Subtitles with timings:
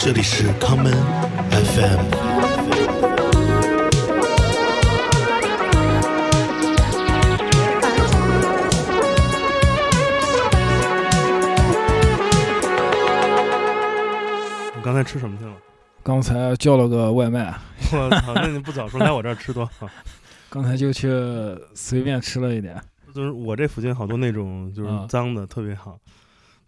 [0.00, 0.92] 这里是康门
[1.50, 1.98] FM。
[14.76, 15.52] 我刚才吃什么去了？
[16.04, 17.52] 刚才叫了个外卖，
[17.92, 19.88] 我操，那你不早说来我这儿吃多好。
[20.48, 21.10] 刚才就去
[21.74, 22.80] 随便吃了一点。
[23.12, 25.98] 就是我这附近好多那种就是啊脏的，特别好。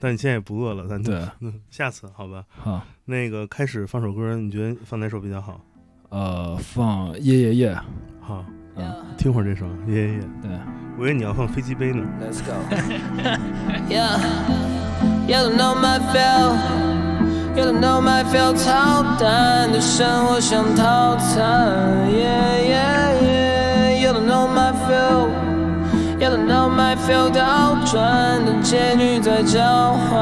[0.03, 2.43] 但你现在也不饿了，咱对，嗯，下次好吧。
[2.49, 5.61] 好，那个开始放首歌，你觉得放哪首比较好？
[6.09, 7.79] 呃，放耶耶耶，
[8.21, 8.45] 好，
[8.77, 10.21] 嗯，听会儿这首《耶耶耶》。
[10.43, 10.51] 对，
[10.99, 12.03] 我以为你要放飞机杯呢。
[12.19, 12.53] Let's go.
[13.91, 14.19] yeah,
[15.29, 16.57] you don't know my feel,
[17.55, 22.11] you don't know my feel，操蛋的生活像套餐。
[22.11, 25.29] Yeah, yeah, yeah, you don't know my feel,
[26.51, 30.19] Know my feel，倒转的结局在交换。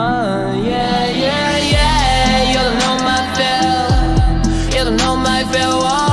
[0.59, 6.08] Yeah, yeah, yeah, you don't know my feel, you don't know my feel，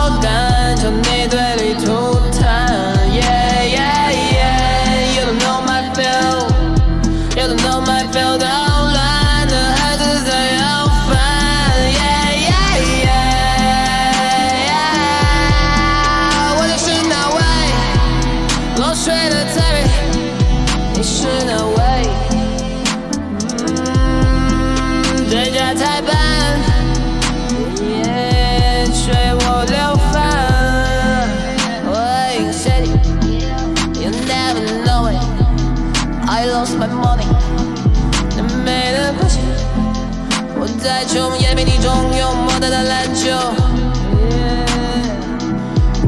[42.56, 43.30] 用莫德的篮球。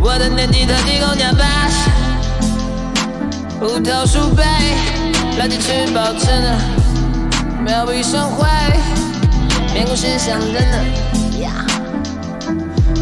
[0.02, 1.90] 我的年纪特地够加八十，
[3.60, 4.44] 葡萄树杯，
[5.38, 6.58] 垃圾吃饱撑的，
[7.66, 8.48] 妙笔生辉，
[9.74, 10.86] 面孔是香灯的。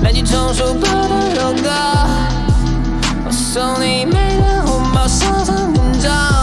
[0.01, 1.69] 来去重数包的肉鸽。
[3.27, 6.34] 我送你美的红包，上上分钟。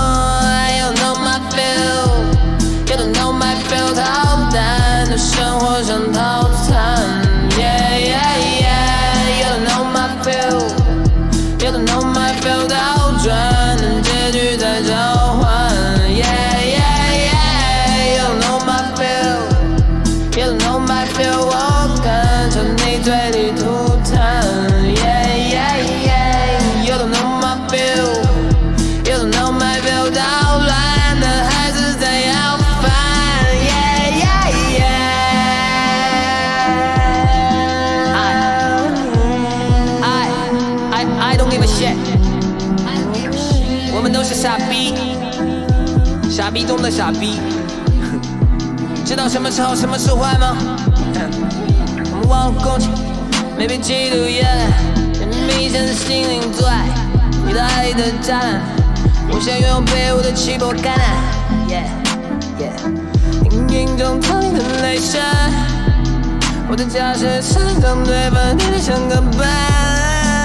[47.12, 47.40] 逼。
[49.04, 50.56] 知道什么是好，什么是坏吗？
[52.12, 52.88] 我 们忘了恭敬，
[53.58, 54.72] 没被嫉妒厌烂，
[55.46, 56.86] 明显的心灵阻碍
[57.46, 58.62] 你的爱的栅栏。
[59.30, 61.06] 我想拥有被我的气魄感染
[61.68, 61.84] ，yeah
[62.58, 62.72] yeah。
[63.50, 65.20] 阴影中藏你的泪水，
[66.68, 69.48] 我的家是成长对方，你像个伴。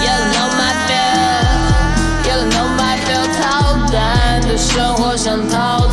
[0.03, 3.41] You don't know my feel, you don't know my feel，操
[3.91, 3.95] 蛋
[4.41, 5.87] 的生活像套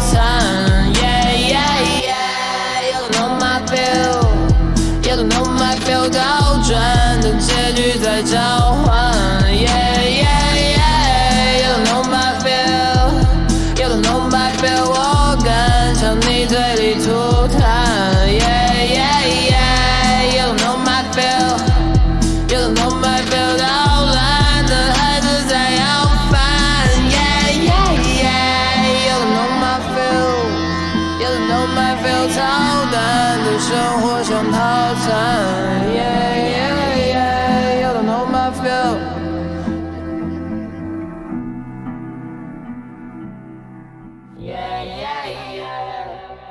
[7.24, 8.93] 的结局在召唤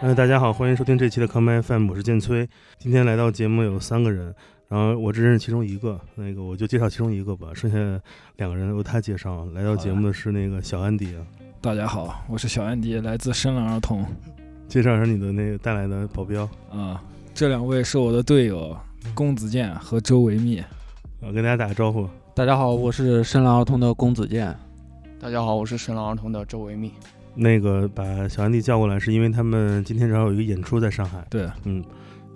[0.03, 2.45] 呃，大家好，欢迎收听这期的 Come FM，我是建崔。
[2.77, 4.35] 今天来到节目有三个人，
[4.67, 7.77] 然后我只认识其中一个，那个我就介绍其中一个吧，剩下
[8.35, 9.45] 两个人由他介绍。
[9.53, 11.25] 来到节目的是那个小安迪啊，
[11.61, 14.05] 大家好，我是小安迪，来自深蓝儿童。
[14.67, 17.01] 介绍一下你的那个带来的保镖啊、
[17.33, 18.77] 这两位是我的队友
[19.15, 20.59] 龚子健和周维密。
[20.59, 22.09] 啊，跟大家打个招呼。
[22.35, 24.53] 大家好，我是深蓝儿童的龚子健。
[25.17, 26.91] 大家好，我是深蓝儿童的周维密。
[27.35, 31.83] 那个把小安迪叫过来，是因为他们今天正好有一个演出在上海，对嗯，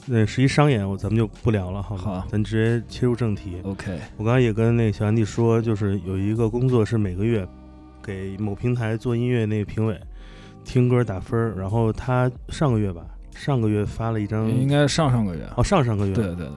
[0.05, 2.01] 那是一商演，我咱们就不聊了，好吗？
[2.01, 3.57] 好咱直接切入正题。
[3.63, 7.47] ，OK，我刚才也跟那个小安迪说，就是有一个工作是每个月
[8.01, 9.99] 给某平台做音乐那个评委
[10.63, 13.05] 听歌打分儿，然后他上个月吧
[13.35, 15.41] 上个月发了一张，应该是上上个月。
[15.55, 16.47] 哦，上上个月，对对对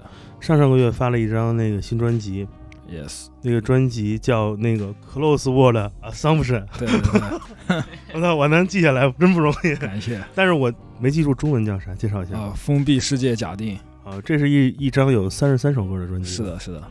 [0.40, 2.48] 上上个月发了一张那个新专辑，
[2.90, 7.82] ，yes，那个专辑叫那个 Close World Assumption，对对对，
[8.14, 10.20] 我操， 我能记下来真不容易，感谢。
[10.34, 12.36] 但是我没记住中文叫啥，介绍一下。
[12.36, 16.82] 啊，封闭世界假定，啊，这是一一张有三十三首歌的专辑，是的，是的，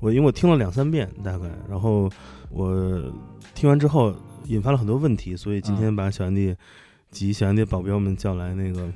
[0.00, 2.10] 我因为我听了两三遍大概，然后
[2.50, 3.02] 我
[3.54, 4.14] 听完之后
[4.44, 6.54] 引发了很多问题，所以今天把小安迪
[7.10, 8.86] 及小安迪保镖们叫来，那个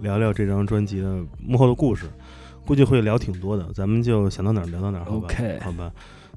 [0.00, 2.06] 聊聊这张专辑的幕后的故事，
[2.66, 5.90] 估计会聊挺多的，咱们就想到哪儿聊到哪儿，好吧 OK 好吧。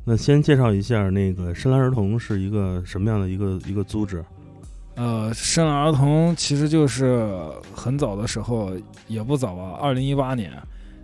[0.04, 4.24] 那先介绍一下那个深蓝儿童是一个什么样的一个一个组织？
[4.95, 7.27] 呃，深蓝儿童其实就是
[7.74, 8.72] 很早的时候，
[9.07, 10.51] 也不早吧，二零一八年。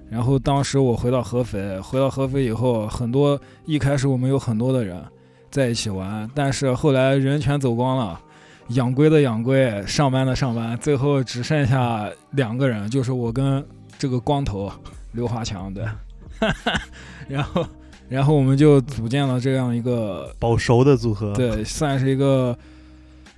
[0.10, 5.02] 然后当时我回到合肥，回到合肥以后，很多一开始我们有很多的人
[5.50, 8.20] 在一起玩，但是后来人全走光了，
[8.70, 13.66] 养龟的养龟，上班的上班，最后只剩下两个人，就是我跟
[13.98, 14.72] 这个光头
[15.14, 15.86] 刘华强，对。
[17.28, 17.66] 然后，
[18.10, 22.58] 然后我们就组建了这样一个保熟的组合，，对，算是一个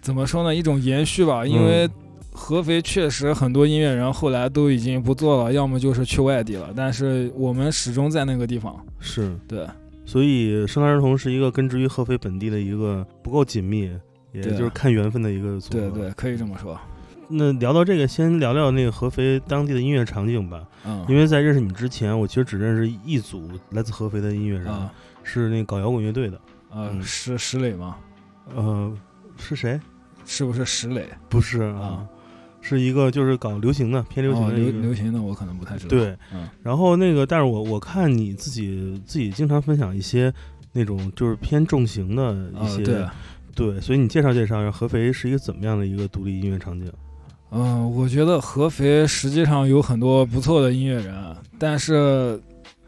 [0.01, 1.45] 怎么说呢，一种延续吧。
[1.45, 1.91] 因为嗯
[2.35, 8.75] 合肥确实很多音乐人后来都已经不做了，要么就是去外地了，但是我们始终在那个地方。
[8.99, 9.67] 是，对，
[10.03, 13.91] 所以深蓝儿童是一个根植于合肥本地的一个不够紧密，
[14.31, 15.89] 也就是看缘分的一个组合。
[15.89, 16.75] 对对，可以这么说。
[17.33, 20.65] 那聊到这个，先聊聊那个合肥当地的音乐场景吧。
[20.85, 24.91] 嗯，因为在认识你之前，我其实只认识一组来自合肥的音乐人，啊
[25.23, 26.39] 是那个搞摇滚乐队的。
[26.69, 27.97] 呃，嗯石石磊吗？
[28.55, 28.91] 呃，
[29.37, 29.79] 是谁？
[30.25, 31.07] 是不是石磊？
[31.29, 32.05] 不是啊，
[32.61, 34.79] 是一个就是搞流行的，偏流行哦流的一个。
[34.79, 40.33] 流行的我可能不太知道。，对，嗯然后那个，但是我我看你自己自己经常分享一些
[40.71, 43.05] 那种就是偏重型的一啊些，对，
[43.55, 46.91] 对所以你介绍介绍合肥是一个怎么样的一个独立音乐场景？
[47.55, 51.13] 嗯，我觉得合肥实际上有很多不错的音乐人，
[51.59, 52.41] 但是，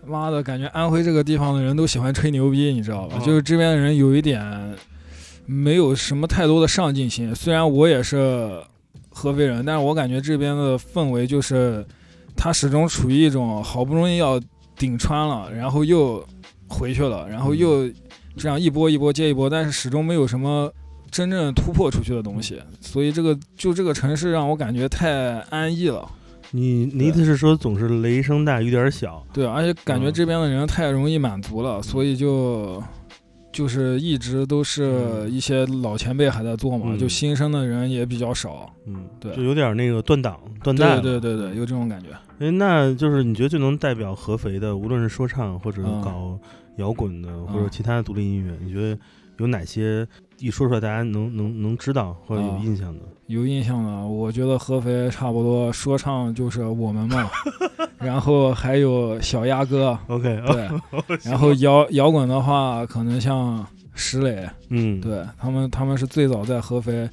[0.06, 3.18] 妈的，感觉安徽这个地方的人都喜欢吹牛逼，你知道吧？
[3.20, 4.76] 哦就是这边的人有一点
[5.46, 7.34] 没有什么太多的上进心。
[7.36, 8.60] 虽然我也是
[9.10, 11.86] 合肥人，但是我感觉这边的氛围就是，
[12.36, 14.42] 他始终处于一种好不容易要
[14.76, 16.26] 顶穿了，然后又
[16.68, 17.88] 回去了，然后又
[18.36, 20.74] 这样一波一波接一波，但是始终没有什么
[21.16, 26.06] 真正突破出去的东西，所以这个就这个城市让我感觉太安逸了。
[26.52, 29.26] 你你意思是说总是雷声大雨点小？
[29.32, 32.84] 对，而且感觉嗯这边的人太容易满足了，所以就
[33.50, 38.70] 就是一直都是一些老前辈还在做嘛，嗯就新生的人也比较少。
[38.86, 41.18] 嗯，对就有点那个断档断代对。
[41.18, 42.08] 对对对，有这种感觉。
[42.40, 46.38] 哎，那就是你觉得最能代表合肥的，无论是说唱或者嗯搞
[46.76, 48.98] 摇滚的，或者嗯其他的独立音乐，你觉得
[49.38, 50.08] 有哪些
[50.40, 52.60] 一说出来大家能能能知道或者有啊。
[52.64, 53.00] 印象的？
[53.28, 57.28] 有印象的，我觉得合肥差不多说唱就是我们嘛，
[57.98, 60.70] 然后还有小鸭哥， OK，对，
[61.26, 63.66] 然后摇摇滚的话，可能像
[63.96, 67.10] 石磊，嗯，对他们，他们是最早在合肥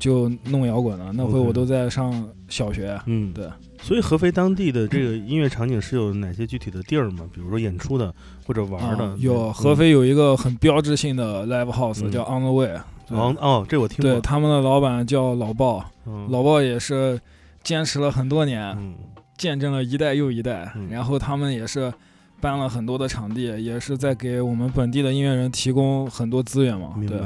[0.00, 3.00] 就弄摇滚了，那会我都在上小学。
[3.06, 3.46] 嗯，对。
[3.82, 7.24] 所以合肥当地的这个音乐场景是有哪些具体的地儿吗？
[7.32, 8.12] 比如说演出的
[8.46, 9.04] 或者玩的？
[9.04, 14.10] 啊有嗯合肥有一个很标志性的 live house 嗯叫 On the Way，对哦哦，这我听过。
[14.10, 17.18] 对，他们的老板叫老鲍，嗯老鲍也是
[17.62, 18.94] 坚持了很多年，嗯
[19.38, 20.88] 见证了一代又一代嗯。
[20.90, 21.90] 然后他们也是
[22.40, 26.94] 搬了很多的场地，也是在给我们本地的音乐人提供很多资源嘛。
[26.96, 27.16] 明白。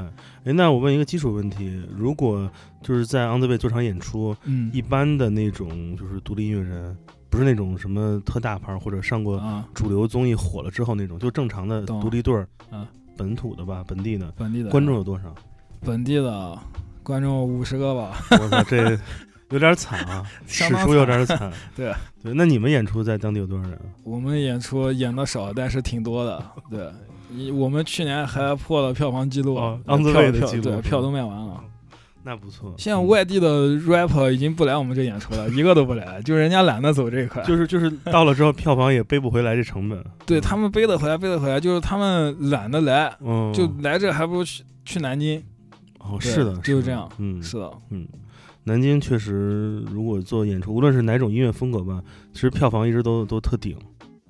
[0.45, 2.51] 哎，那我问一个基础问题：如果
[2.83, 6.97] 就是在 On the Way 做场演出，嗯一般的那种就是独立音乐人，
[7.31, 15.35] 不是那种什么特大牌儿或者上过啊，主流综艺火了之后那种，就正常的独立队儿，啊本土的吧，本地的本地的观众有多少？
[15.81, 16.59] 本地的
[17.03, 18.17] 观众五十个吧。
[18.33, 18.99] 我操，这
[19.51, 21.53] 有点惨啊， 史相当书有点惨。
[21.77, 23.79] 对对，那你们演出在当地有多少人？
[24.03, 26.45] 我们演出演的少，但是挺多的。
[26.71, 26.89] 对，
[27.31, 29.59] 一我们去年还破了票房记录，
[30.63, 31.61] 对票都卖完了。
[32.27, 32.75] 那不错。
[32.79, 37.43] 现在外地的 rapper 已经不来我们这演出了，一个都不来，就人家懒得走这一块。
[37.43, 40.03] 就是就是到了之后，票房也背不回来这成本。
[40.25, 45.43] 对他们背得回来，背得回来，就是他们懒得来，嗯，就来这还不如去去南京。
[45.99, 48.09] 哦，是的，的就是这样嗯，是的，嗯，
[48.65, 52.03] 南京确实，如果做演出，无论是哪种音乐风格吧，
[52.33, 53.77] 其实票房一直都都特顶。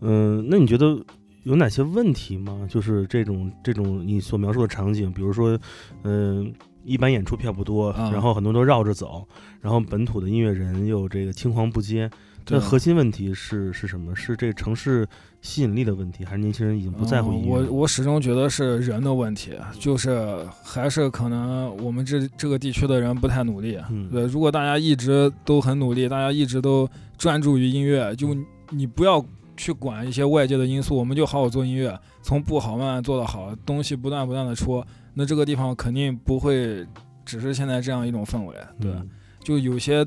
[0.01, 1.01] 嗯，那你觉得
[1.45, 2.67] 有哪些问题吗？
[2.69, 5.59] 就是这种这种你所描述的场景，比如说，
[6.03, 9.27] 嗯、一般演出票不多，啊然后很多都绕着走，
[9.61, 12.11] 然后本土的音乐人又这个青黄不接，
[12.45, 14.15] 对这核心问题是是什么？
[14.17, 15.07] 是这城市
[15.45, 17.67] 吸引力的问题，还是年轻人已经不在乎嗯音乐了？
[17.71, 23.79] 我我始终觉得是人的问题，就是还是可能我们这这个地区的人不太努力。
[23.91, 28.35] 嗯对，如果大家一直都很努力，大家一直都专注于音乐，就
[28.71, 29.23] 你不要
[29.55, 34.83] 去管一些外界的因素，我们就好好做音乐，从不好慢慢做到好，东西不断不断的出，
[35.13, 36.87] 那这个地方肯定不会
[37.23, 38.57] 只是现在这样一种氛围。
[38.81, 39.11] 对，嗯
[39.45, 40.07] 就有些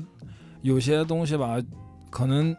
[0.62, 1.62] 有些东西吧，
[2.10, 2.54] 可能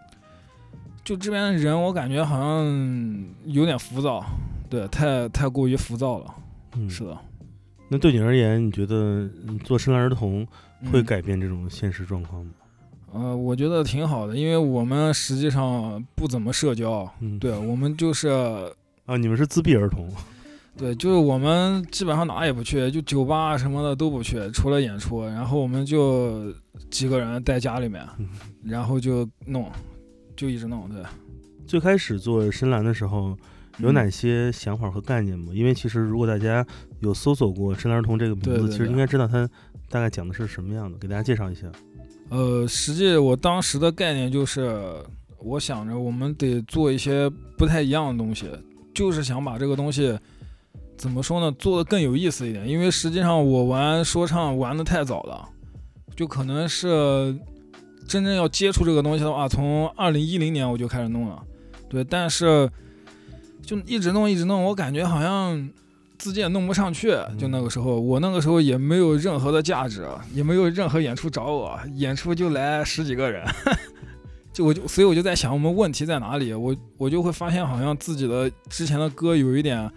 [1.09, 4.23] 就这边的人，我感觉好像有点浮躁，
[4.69, 6.35] 对，太太过于浮躁了。
[6.75, 7.17] 嗯，是的，
[7.87, 10.45] 那对你而言，你觉得嗯做深蓝儿童
[10.91, 12.51] 会嗯改变这种现实状况吗？
[13.11, 18.27] 呃，我觉得挺好的，因为我们实际上不怎么社交，嗯，对我们就是
[19.07, 20.07] 啊，你们是自闭儿童，
[20.77, 26.53] 对，就是我们基本上哪也不去，就酒吧什么的都不去，除了演出，然后我们就
[26.91, 28.29] 几个人在家里面，嗯
[28.63, 29.67] 然后就弄，
[30.39, 31.03] 就一直弄，对。
[31.67, 33.38] 最开始做深蓝的时候，
[33.79, 35.51] 有哪些想法和概念吗？
[35.53, 36.65] 因为其实如果大家
[37.01, 39.46] 有搜索过深蓝儿童这个名字，对对其实应该知道它
[39.89, 41.67] 大概讲的是什么样的，给大家介绍一下。
[42.29, 44.81] 呃，实际我当时的概念就是，
[45.39, 48.50] 我想着我们得做一些不太一样的东西，
[48.93, 50.17] 就是想把这个东西
[50.96, 52.65] 怎么说呢，做的更有意思一点。
[52.65, 55.50] 因为实际上我玩说唱玩的太早了，
[56.15, 57.38] 就可能是
[58.09, 61.41] 真正要接触这个东西的话，从二零一零年我就开始弄了，
[61.87, 62.69] 对，但是
[63.61, 65.69] 就一直弄一直弄，我感觉好像。
[66.21, 73.41] 自己也弄不上去，就那个时候，我那个时候也没有任何的价值，也没有任何演出找我，演出就来十几个人，
[74.51, 76.53] 就我就所以我就在想，我们问题在哪里？
[76.53, 79.89] 我我就会发现，好像自己的之前的歌有一点，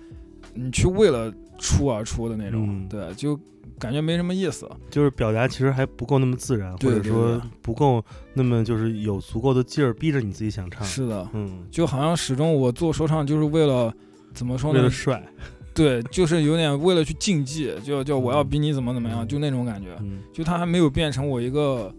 [0.54, 1.28] 你去为了
[1.58, 3.36] 出而出的那种，嗯对，就
[3.82, 4.68] 感觉没什么意思。
[4.88, 10.84] 就是表达其实还不够那么自然，对对或者说不够那么就是有足够的劲儿逼着你自己想唱。
[10.86, 13.92] 是的，嗯，就好像始终我做说唱就是为了
[14.32, 14.90] 怎么说呢为了？
[14.90, 15.20] 帅。
[15.74, 19.88] 对，就是有点为了去竞技，就就我要比你怎么怎么样，嗯就那种感觉。
[20.00, 21.92] 嗯就他还没有变成我一个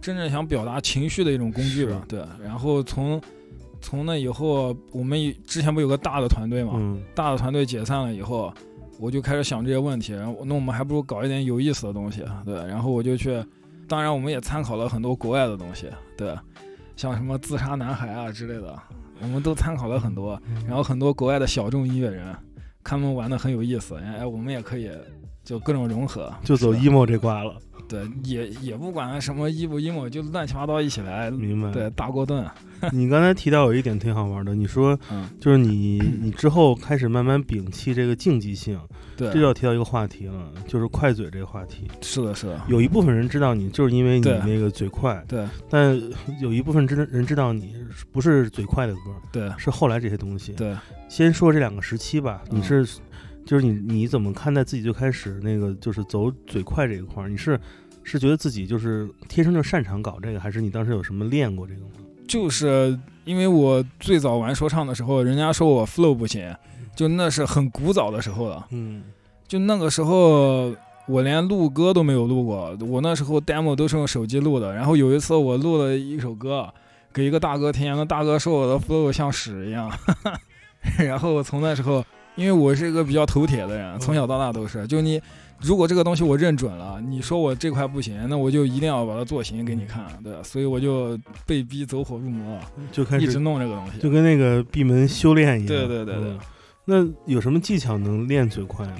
[0.00, 2.00] 真正想表达情绪的一种工具吧。
[2.08, 3.20] 对，然后从
[3.80, 8.54] 从那以后，我们之前不有个大的团队嘛，嗯大的团队解散了以后，
[8.98, 13.42] 我就开始想这些问题，然后那我们还不如搞一点有意思的东西，对，然后我就去，
[13.86, 16.36] 当然我们也参考了很多国外的东西，对，
[16.96, 18.76] 像什么自杀男孩啊之类的，
[19.20, 22.34] 我们都参考了很多，然后很多国外的小众音乐人，
[22.82, 24.90] 他们玩的很有意思，哎，我们也可以
[25.44, 27.54] 就各种融合，就走 emo 这挂了。
[27.88, 31.70] 对，也也不管什么 emo emo，就乱七八糟一起来，明白。
[31.72, 32.46] 对，大锅炖，
[32.92, 38.78] 你刚才提到有一点挺好玩的，你说嗯，就是你你之后开始慢慢摒弃这个竞技性，
[39.16, 41.88] 对这，就要提到一个话题了，就是快嘴这个话题。
[42.02, 45.98] 是的，是的，有一部分人知道你，就是因为你那个嘴快，对但
[46.40, 47.74] 有一部分知人知道你
[48.12, 49.00] 不是嘴快的歌，
[49.32, 50.52] 对是后来这些东西。
[50.52, 50.76] 对，
[51.08, 52.86] 先说这两个时期吧，嗯你是，
[53.48, 57.30] 就是你你怎么看待自己最开始那个就是走嘴快这一块儿？
[57.30, 57.58] 你是
[58.04, 61.92] 是觉得自己就是天生就擅长搞这个，还是你当时有什么练过这个吗？
[62.28, 66.54] 就是因为我最早玩说唱的时候，人家说我 flow 不行，
[66.94, 68.66] 就那是很古早的时候了。
[68.70, 69.02] 嗯
[69.46, 70.74] 就那个时候，
[71.06, 74.74] 我连录歌都没有录过，我那时候 demo 都是用手机录的。
[74.74, 76.68] 然后有一次我录了一首歌，
[77.14, 79.90] 给一个大哥听，那大哥说我的 flow 像屎一样。
[81.00, 82.04] 然后从那时候，
[82.38, 85.20] 因为我是一个比较头铁的人，从小到大都是，就你。
[85.60, 90.38] 如果这个东西我认准了，你说我这块不行，那我就一定要把它做行给你看，对吧？
[90.40, 92.60] 所以我就被逼走火入魔，
[92.92, 93.98] 就开始一直弄这个东西。
[93.98, 95.66] 就跟那个闭门修炼一样。
[95.66, 96.38] 对对对对嗯
[96.84, 98.92] 那有什么技巧能练嘴快吗？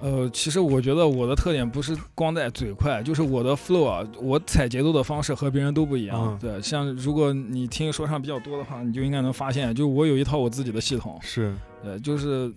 [0.00, 6.18] 呃，其实我觉得我的特点不是光在嘴快，就是我的 flow 啊，我踩节奏的方式和别人都不一样。
[6.20, 11.16] 嗯对，像如果你听说唱比较多的话，你就应该能发现，就我有一套我自己的系统。
[11.22, 12.52] 是，呃，就是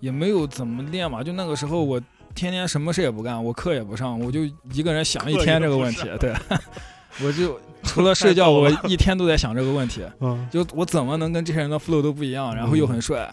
[0.00, 2.00] 也没有怎么练嘛，就那个时候我
[2.34, 4.40] 天天什么事也不干，我课也不上，我就
[4.72, 6.02] 一个人想一天这个问题。
[6.20, 6.34] 对，
[7.24, 10.02] 我就除了睡觉， 我一天都在想这个问题。
[10.20, 13.28] 嗯，就我怎么能跟这些人的 flow 都不一样，然后又很帅，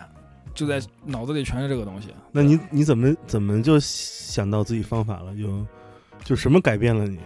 [0.53, 2.09] 就在脑子里全是这个东西。
[2.31, 5.35] 那你你怎么怎么就想到自己方法了？
[5.35, 5.65] 就
[6.23, 7.19] 就什么改变了你？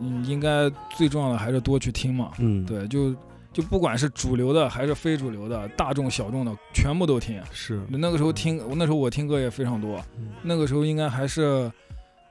[0.00, 2.30] 嗯，应该最重要的还是多去听嘛。
[2.38, 3.14] 嗯，，对，就
[3.52, 7.40] 就不管是主流的还是非主流的，大众小众的，全部都听。
[7.52, 10.02] 是，那个时候听，那时候我听歌也非常多。
[10.16, 11.70] 嗯那个时候应该还是，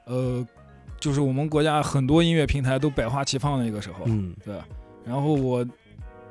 [0.04, 0.44] 呃，
[0.98, 4.04] 就是我们国家很多音乐平台都百花齐放的一个时候。
[4.06, 4.56] 嗯对，
[5.04, 5.64] 然后我，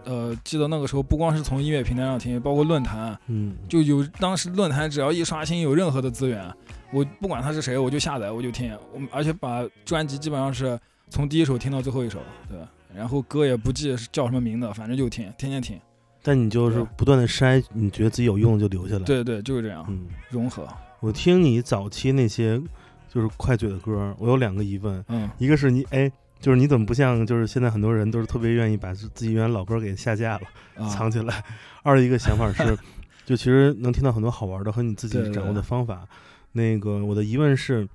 [0.03, 6.43] 呃，记得那个时候不光是从音乐平台上听，包括论坛，嗯，就有当时论坛只要一刷新有任何的资源，
[6.91, 10.77] 我不管他是谁，我就下载我就听，我而且把专辑基本上是
[11.10, 12.19] 从第一首听到最后一首，
[12.50, 12.57] 对，
[12.95, 15.79] 然后歌也不记是叫什么名字，反正就听，天天听。
[16.24, 20.67] 但你就是不断的筛，你觉得自己有用的就留下来。，对对，就是这样，嗯，融合。
[21.00, 22.62] 我听你早期那些
[23.10, 30.41] 就是快嘴的歌，我有两个疑问，嗯一个是你哎，就是你怎么不像就是现在很多人都是特别愿意把自己原来老歌给下架了，
[30.75, 31.43] 啊，藏起来。
[31.81, 32.77] 二一个想法是，
[33.25, 36.07] 就其实能听到很多好玩的和你自己掌握的方法。
[36.51, 37.88] 那个我的疑问是，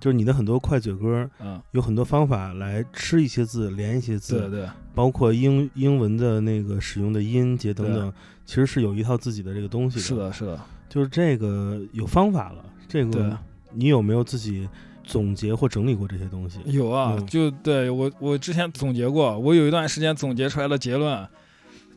[0.00, 4.68] 就是你的很多快嘴歌嗯，有很多方法来吃一些字，连一些字，对对。
[4.94, 8.12] 包括英英文的那个使用的音节等等，
[8.44, 12.64] 其实是有一套自己的这个东西是，的，是的，就是这个有方法了。
[12.88, 13.38] 这个
[13.72, 14.68] 你有没有自己
[15.02, 16.58] 总结或整理过这些东西？
[16.66, 21.26] 有啊，嗯就对我我之前总结过，我有一段时间总结出来的结论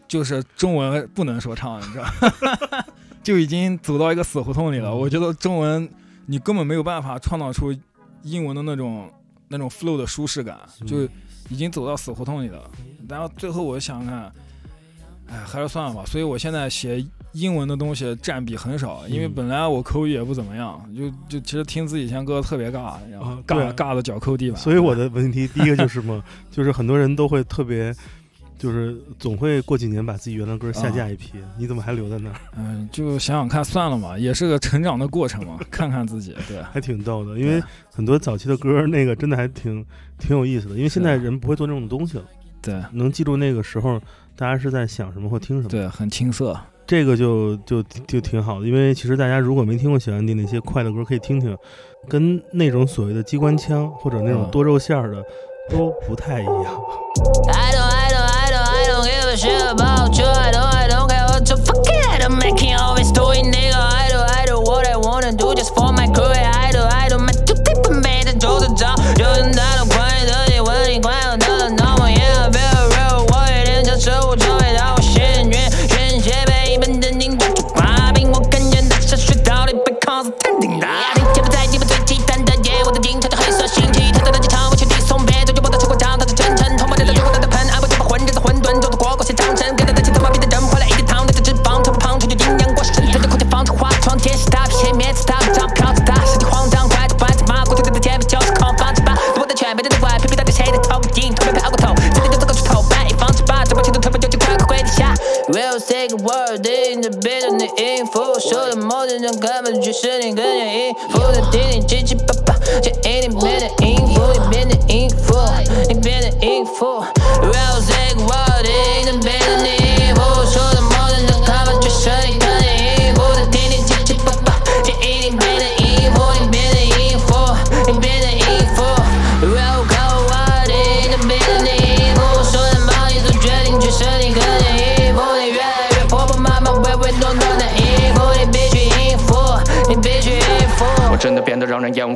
[0.07, 2.05] 就是中文不能说唱，你知道，
[3.21, 4.89] 就已经走到一个死胡同里了。
[4.89, 4.97] 嗯。
[4.97, 5.89] 我觉得中文
[6.25, 7.73] 你根本没有办法创造出
[8.23, 9.09] 英文的那种
[9.47, 11.03] 那种 flow 的舒适感，嗯就
[11.49, 12.69] 已经走到死胡同里了。
[13.07, 14.33] 然后最后我想想看，
[15.27, 16.03] 哎，还是算了吧。
[16.05, 24.59] 所以我现在写英文的东西占比很少，因为嗯本来我口语也不怎么样，就就其实听自己以前歌特别尬，然后尬尬的脚抠地板。
[24.59, 27.93] 所以我的问题第一个就是嘛， 就是很多人都会特别，
[28.65, 32.35] 就是总会过几年把自己原来歌下架一批，你怎么还留在那儿？
[32.57, 37.61] 嗯，就想想看，算了嘛，也是个成长的过程嘛，看看自己，对，还挺逗的，因为
[37.93, 39.85] 很多早期的歌那个真的还挺
[40.17, 42.23] 挺有意思的，因为现在人不会做这种东西了，
[42.59, 44.01] 对能记住那个时候
[44.35, 45.69] 大家是在想什么或听什么。
[45.69, 51.55] 对，很青涩，这个就就就挺好的，因为其实大家如果没听过小安迪那些快的歌，可以听听，
[52.09, 55.23] 跟那种所谓的机关枪或者那种嗯多肉馅儿的
[55.69, 56.55] 都不太一样。
[57.47, 58.24] I don't, I don't,
[59.35, 60.34] 需要帮助。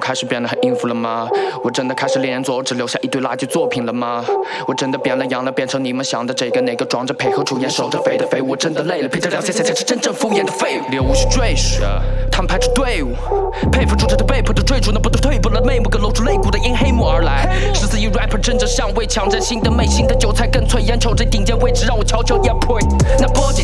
[0.09, 1.29] 开始变得很应付了吗？
[1.63, 4.25] 我真的开始连作，只留下一堆垃圾作品了吗？
[4.65, 8.49] 我真的变了样了，变成你们想的这个那个，装着配合出演，守着飞的废物。
[8.49, 10.89] 我真的累了，陪着聊天才才是真正敷衍的废物。
[10.89, 11.83] 猎物是赘婿，
[12.31, 13.13] 他们排着队伍，
[13.71, 17.47] 佩服住着的被迫的追逐，那不都退步了眉目，更露出肋骨的因黑幕而来。
[17.75, 22.79] 十四亿 rapper 争着上位，抢占新的美，新的韭菜更脆，眼瞅着顶尖位置，让我悄悄压迫。
[23.19, 23.61] 那波姐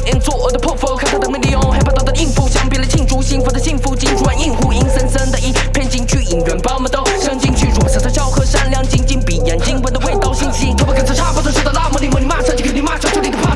[0.00, 13.49] 擦玻璃因作恶的破佛，看他的魅力用害怕到的应付，相比了庆祝幸福的幸福，金主软应付，阴森森的一片进去，音源把我们都伸进去，如色彩昭和善良，紧紧闭眼睛，闻的味道新奇，头发跟着差不多，知道那么你们你马上就给你马上就你的怕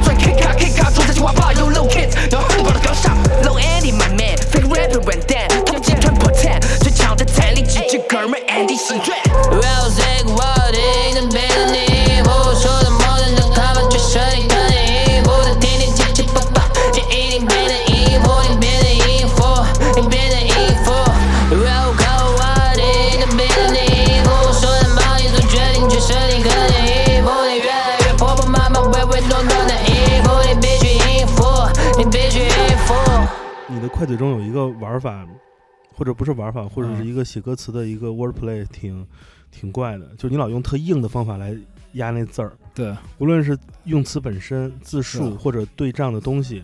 [35.94, 39.06] 或者不是玩法，或者是一个写歌词的一个 wordplay，挺
[39.50, 41.56] 挺怪的，就是你老用特硬的方法来
[41.92, 46.62] 压那字儿，对，无论是用词本身、字数或者对仗的东西，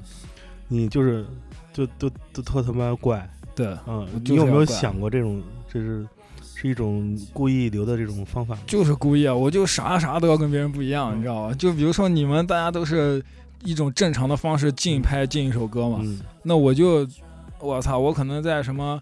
[0.66, 1.24] 你就是
[1.72, 5.40] 就都都特他妈怪，对，嗯，你有没有想过这种，
[5.72, 6.04] 这是
[6.56, 8.58] 是一种故意留的这种方法？
[8.66, 9.34] 就是故意啊！
[9.34, 11.54] 我就啥啥都要跟别人不一样，你知道吧？
[11.54, 13.24] 就比如说你们大家都是
[13.62, 17.06] 一种正常的方式竞拍进一首歌嘛，嗯，那我就
[17.60, 19.00] 我操，我可能在什么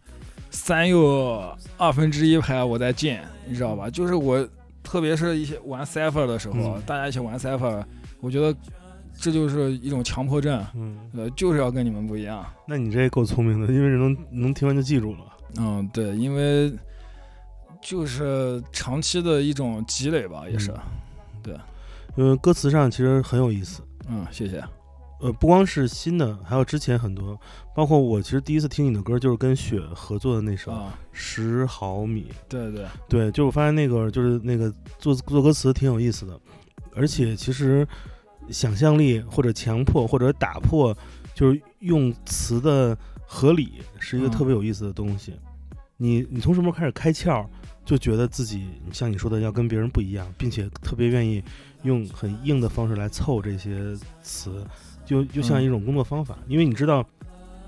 [0.50, 3.88] 三又二分之一拍我在建，你知道吧？
[3.90, 4.46] 就是我
[4.82, 7.84] 特别是一些玩 cipher 的时候，嗯大家一起玩 cipher，
[8.20, 8.56] 我觉得
[9.14, 12.44] 这就是一种强迫症，嗯，呃，就是要跟你们不一样。
[12.66, 15.18] 那你这也够聪明的，因为能能听完就记住了。
[15.58, 16.72] 嗯，对，因为
[17.80, 20.72] 就是长期的一种积累吧，也是。
[22.16, 24.60] 因为歌词上其实很有意思，嗯，谢谢。
[25.20, 27.38] 呃，不光是新的，还有之前很多，
[27.74, 36.38] 包括我其实第一次听你的歌就是跟雪合作的那首《啊，十毫米》，对对，对，就我发现那个就是那个做做歌词挺有意思的，
[36.94, 37.86] 而且其实
[38.48, 40.96] 想象力或者强迫或者打破，
[41.34, 45.34] 就是用词的合理是一个嗯特别有意思的东西。
[45.96, 47.44] 你你从什么时候开始开窍，
[47.84, 51.42] 就觉得自己像你说的要跟别人不一样，并且特别愿意
[51.82, 54.64] 用很硬的方式来凑这些词，
[55.08, 57.02] 就就像嗯一种工作方法，因为你知道，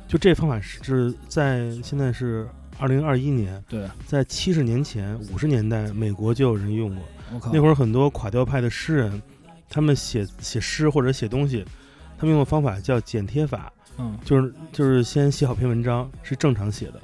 [0.06, 2.46] 就这方法是在现在是
[2.78, 3.64] 二零二一年。
[3.66, 7.02] 对，在七十年前、五十年代，美国就有人用过。
[7.50, 9.22] 那会儿很多垮掉派的诗人，
[9.70, 11.64] 他们写写诗或者写东西，
[12.18, 17.00] 他们用的方法叫剪贴法，嗯就是就是先写好篇文章，是正常写的。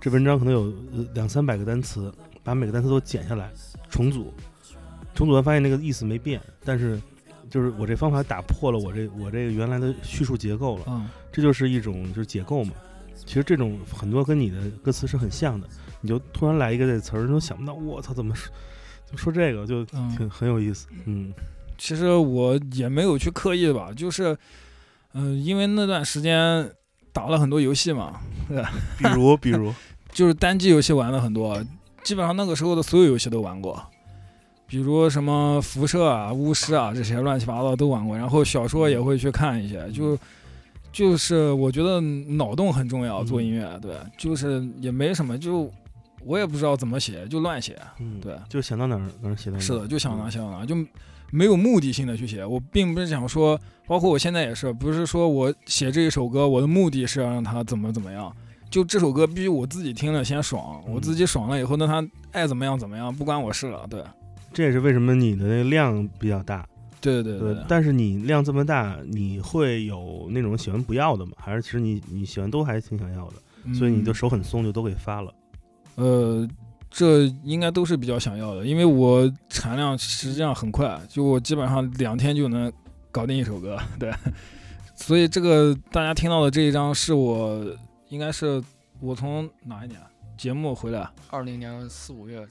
[0.00, 2.12] 这文章可能有呃两三百个单词，
[2.44, 3.50] 把每个单词都剪下来，
[3.88, 4.32] 重组，
[5.14, 7.00] 重组完发现那个意思没变，但是
[7.50, 10.84] 就是我这方法打破了我这我这个原来的叙述结构了。
[10.86, 12.72] 嗯这就是一种就是解构嘛。
[13.14, 15.66] 其实这种很多跟你的歌词是很像的，
[16.00, 18.50] 你就突然来一个这词儿，你都想不到，我操，怎么说
[19.10, 20.86] 就说这个就嗯，挺很有意思。
[21.04, 21.32] 嗯
[21.76, 24.36] 其实我也没有去刻意吧，就是，
[25.14, 26.70] 嗯、因为那段时间
[27.12, 28.62] 打了很多游戏嘛，对
[28.98, 29.72] 比如比如，
[30.12, 31.64] 就是单机游戏玩了很多，
[32.02, 33.82] 基本上那个时候的所有游戏都玩过，
[34.70, 40.16] 比如什么辐射啊、巫师啊这些乱七八糟都玩过，然后小说也会去看一些，就
[40.92, 45.68] 就是我觉得脑洞很重要，嗯做音乐，对，就是也没什么，就
[46.24, 49.60] 我也不知道怎么写，就乱写，嗯，对，就想到哪儿哪儿写到哪儿。
[49.60, 50.76] 是的，就想哪想哪，就
[51.32, 52.46] 没有目的性的去写。
[52.46, 58.32] 我并不是想说，包括我现在也是，不是说我写这一首歌，我的目的是要让它怎么怎么样。
[58.70, 63.84] 就这首歌必须我自己听了先爽，嗯我自己爽了以后，那他爱怎么样怎么样，不关我事了。
[63.90, 64.00] 对，
[64.52, 66.66] 这也是为什么你的那个量比较大。
[67.00, 71.32] 对对对，但是你量这么大，你会有那种喜欢不要的吗？
[71.38, 75.32] 还是其实你你喜欢都还挺想要的，嗯所以你就手很松，就都给发了。
[75.94, 76.46] 呃，
[76.90, 82.70] 这应该都是比较想要的，因为我产量实际上很快，就我基本上两天就能
[83.10, 84.12] 搞定一首歌， 对。
[84.94, 87.64] 所以这个大家听到的这一张是我
[88.10, 88.62] 应该是
[89.00, 89.98] 我从哪一年
[90.36, 91.08] 节目回来？
[91.30, 92.46] 二零年四五月。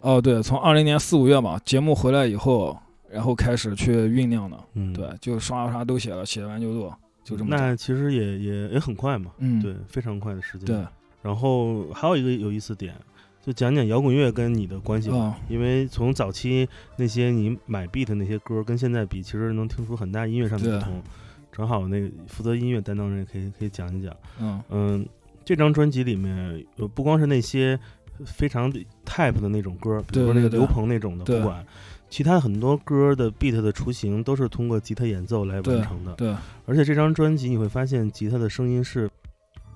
[0.00, 2.76] 哦，对，从二零年四五月嘛，节目回来以后，
[3.10, 7.74] 然后开始去酝酿的，嗯，对，就刷刷都写了，写完就做，就这么那。
[7.76, 10.66] 其实也也也很快嘛，嗯，对，非常快的时间。
[10.66, 10.86] 对，
[11.22, 12.94] 然后还有一个有意思点，
[13.44, 15.16] 就讲讲摇滚乐跟你的关系吧。
[15.16, 21.02] 哦，因为从早期那些你买 beat 那些歌，跟现在比，其实能听出很大音乐上的不同。
[21.52, 24.16] 正好那个负责音乐担当人可以可以讲一讲。
[24.40, 25.06] 嗯嗯，
[25.44, 27.78] 这张专辑里面，呃，不光是那些
[28.24, 28.72] 非常
[29.04, 31.38] type 的那种歌，比如说那个刘鹏那种的，对。
[31.38, 31.64] 不管。
[32.08, 36.34] 其他很多歌的 beat 的雏形都是通过吉他演奏来完成的，对，
[36.66, 39.08] 而且这张专辑你会发现吉他的声音是，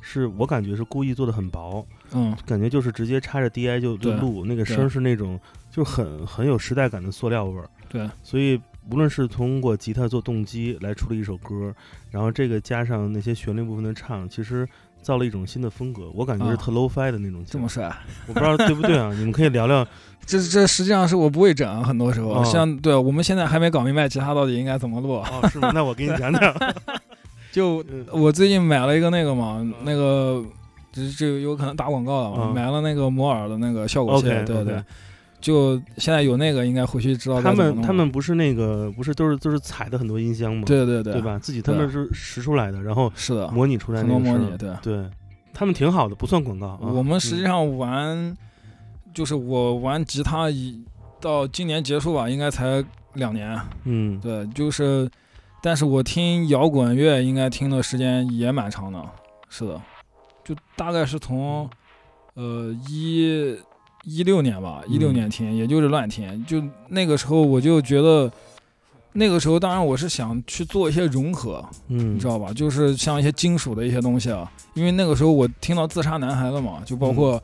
[0.00, 2.36] 是我感觉是故意做的很薄，嗯。
[2.44, 5.38] 感觉就是直接插着 DI 就就录，那个声是那种
[5.70, 7.70] 就很很有时代感的塑料味儿。
[7.88, 11.72] 对，所以无论是通过吉他做动机来处理一首歌，
[12.10, 14.68] 然后这个加上那些旋律部分的唱，其实
[15.04, 16.10] 造了一种新的风格。
[16.14, 17.94] 我感觉是啊特 low fi 的那种这么帅。
[18.26, 19.12] 我不知道对不对啊？
[19.16, 19.86] 你们可以聊聊。
[20.26, 25.16] 这这实际上是我不会整，啊很多时候，哦像对我们现在还没搞明白吉他到底应该怎么录。
[25.16, 25.70] 哦，是吗？
[25.74, 26.54] 那我给你讲讲。
[27.52, 30.42] 就 嗯我最近买了一个那个嘛，那个
[30.90, 34.82] 这这有可能打广告了买了那个摩尔的那个效果器对对。
[35.44, 40.62] 就现在有那个，应该回去知道他们他们不是那个不是都是都是踩的很多音箱吗？
[40.64, 41.20] 对对对对？
[41.20, 41.38] 吧？
[41.38, 44.56] 自己他们是实出来的，然后是的，模拟出来很那个声儿多模拟。
[44.56, 44.72] 对。
[44.82, 45.10] 对，
[45.52, 46.78] 他们挺好的，不算广告啊。
[46.80, 48.36] 我们实际嗯上玩，
[49.12, 50.82] 就是我玩吉他一
[51.20, 53.60] 到今年结束吧，应该才两年。
[53.84, 55.06] 嗯对，就是，
[55.62, 58.98] 但是我听摇滚乐应该听的时间也蛮长的。
[59.50, 59.78] 是的，
[60.42, 61.68] 就大概是从，
[62.32, 63.54] 呃一
[64.04, 66.44] 一六年吧，一六嗯年听，也就是乱听。
[66.46, 68.30] 就那个时候我就觉得，
[69.12, 72.52] 那个时候当然我是想去做一些融合，嗯，你知道吧？
[72.52, 77.42] 就是像一些金属的一些东西啊，因为那个时候我听到自杀男孩了嘛，就包括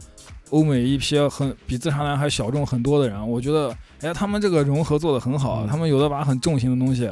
[0.51, 7.11] 欧美一批很比自杀男孩小众很多的人，我觉得，哎，他们这个融合做得很好，嗯他们有的把很重型的东西，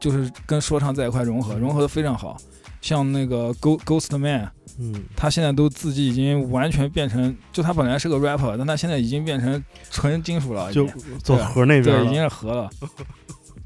[0.00, 2.36] 就是跟说唱在一块融合，融合的非常好。
[2.80, 12.22] 像那个 Ghost Man，嗯，他现在都自己已经完全变成，就他本来是个 rapper，但他现在已经变成纯金属了，就经走河那边对，已经。
[12.22, 12.68] 是合了。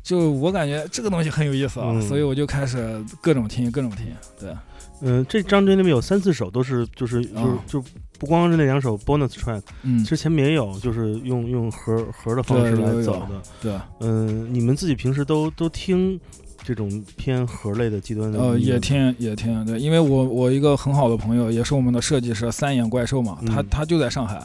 [0.02, 4.06] 就我感觉这个东西很有意思啊，嗯所以我就开始各种听，各种听。
[4.38, 4.54] 对，
[5.00, 7.84] 嗯，这张专辑里面有三四首都是就是就是啊就
[8.18, 13.42] 不光是那两首 bonus track，嗯其，实前面也有就是用用盒盒的方式来走的。
[13.60, 16.20] 对，嗯，你们自己平时都都听
[16.64, 18.38] 这种偏盒类的极端的？
[18.38, 24.42] 呃，也听也听，对，因为我我一个很好的朋友，也是我们的设计师三眼怪兽嘛，他嗯他就在上海，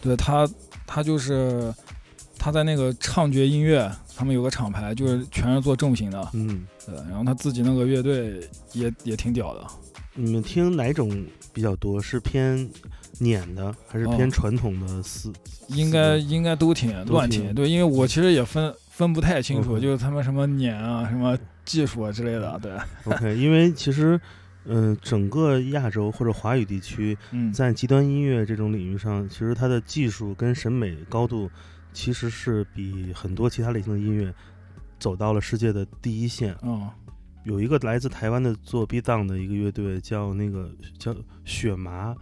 [0.00, 0.48] 对他
[0.86, 1.72] 他就是
[2.38, 8.40] 他在那个唱觉音乐，他们有个厂牌，就是全是做重型的，嗯，对，然后他自己那个乐队
[8.72, 9.66] 也也挺屌的，
[10.14, 12.00] 你们听哪种比较多？
[12.00, 12.68] 是偏
[13.18, 15.32] 碾的，还是偏哦传统的四？
[15.68, 22.76] 应该应该都挺都挺乱听，对，因为我其实也分分不太清楚，嗯就是他们什么碾啊、什么技术啊之类的，对
[23.06, 24.20] ，OK，因为其实，
[24.66, 31.50] 嗯、整个亚洲或者华语地区，嗯，在极端音乐这种领域上，其实它的技术跟审美高度，
[31.94, 34.32] 其实是比很多其他类型的音乐
[34.98, 36.54] 走到了世界的第一线。
[36.62, 36.86] 嗯。
[37.44, 42.14] 有一个来自台湾的做 B down 的一个乐队，叫那个叫雪麻，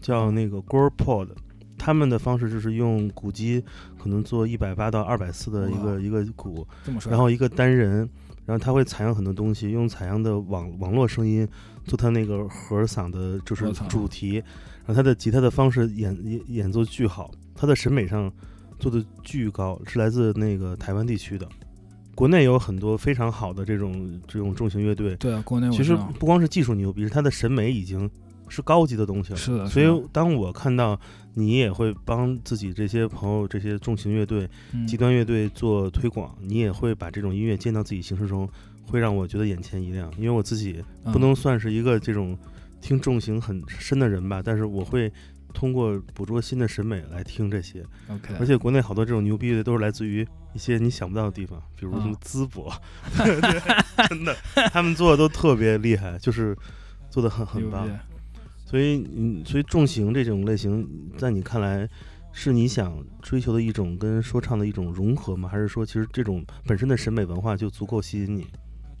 [0.00, 1.30] 叫那个 Gore Pod。
[1.78, 3.62] 他们的方式就是用鼓机，
[3.98, 6.66] 可能做一百八到二百四的一个一个鼓，
[7.08, 8.08] 然后一个单人，
[8.44, 11.48] 然后他会采样很多东西，用采样的网网络声音
[11.84, 14.42] 做他那个盒嗓的，就是主题。
[14.84, 18.32] 然后他的吉他的方式演演演奏巨好，他的审美上
[18.78, 21.46] 做的巨高，是来自那个台湾地区的。
[22.14, 28.10] 国内有很多非常好的这种这种重型乐队，对，国内其实不光是技术牛逼，是他的审美已经
[28.48, 29.36] 是高级的东西了。
[29.36, 30.98] 是的，所以当我看到
[31.38, 38.48] 你也会帮自己这些朋友、这些重型乐队嗯极端乐队做推广，你也会把这种音乐接到自己形式中，
[38.84, 40.12] 会让我觉得眼前一亮。
[40.18, 42.36] 因为我自己不嗯能算是一个这种
[42.80, 45.12] 听重型很深的人吧，但是我会
[45.54, 47.84] 通过捕捉新的审美来听这些。
[48.08, 52.72] OK，而且国内好多这种牛逼的都是来自于一些你想不到的地方，比如什么嗯淄博，
[53.16, 54.36] 对，真的，
[54.72, 56.56] 他们做的都特别厉害，就是
[57.10, 57.88] 做的很很棒。
[58.68, 61.88] 所以，嗯，所以重型这种类型，在你看来，
[62.32, 65.48] 是你想追求的一种跟说唱的一种融合吗？
[65.48, 68.46] 还是说，其实这种本身的审美文化就足够吸引你？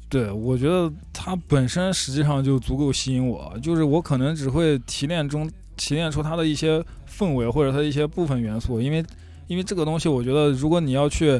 [0.08, 9.04] 对，我觉得它本身实际上就足够吸引我，就是我可能只会提炼中提炼出它的一些氛围或者它的一些部分元素，因为
[9.48, 11.38] 因为这个东西，我觉得如果你要去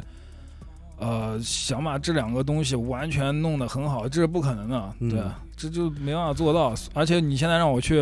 [0.98, 5.20] 呃想把这两个东西完全弄得很好，这是不可能的，嗯对，
[5.56, 6.74] 这就没办法做到。
[6.94, 8.00] 而且你现在让我去。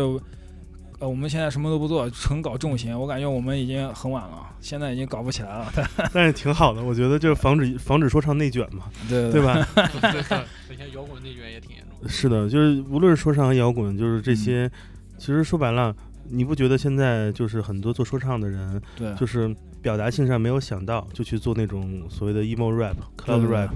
[0.99, 5.71] 呃，我们现在什么都不做，纯搞重型，我感觉我们已经很晚了，现在已经搞不起来了。
[6.11, 9.39] 但是挺好的，我觉得就是防止防止说唱内卷嘛，对对？
[9.39, 9.53] 吧？
[9.75, 10.23] 对，
[10.67, 12.09] 现在摇滚内卷也挺严重。
[12.09, 14.71] 是的，就是无论说唱和摇滚，就是这嗯些，
[15.19, 15.95] 其实说白了，
[16.29, 23.35] 你不觉得现在就是很多做说唱的人，对，就是表达性上没有想到，就去做那种所谓的 emo rap、对。
[23.35, 23.69] rap，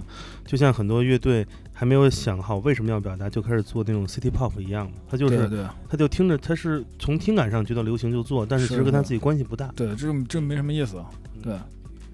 [0.46, 9.72] 就像很多乐队还没有想好为什么要表达，就开始做那种 city pop 一样，他就是他就听着他是从听感上觉得流行就做，但是其实跟他自己关系不大。
[9.76, 11.04] 对，这这没什么意思。
[11.42, 11.58] 对，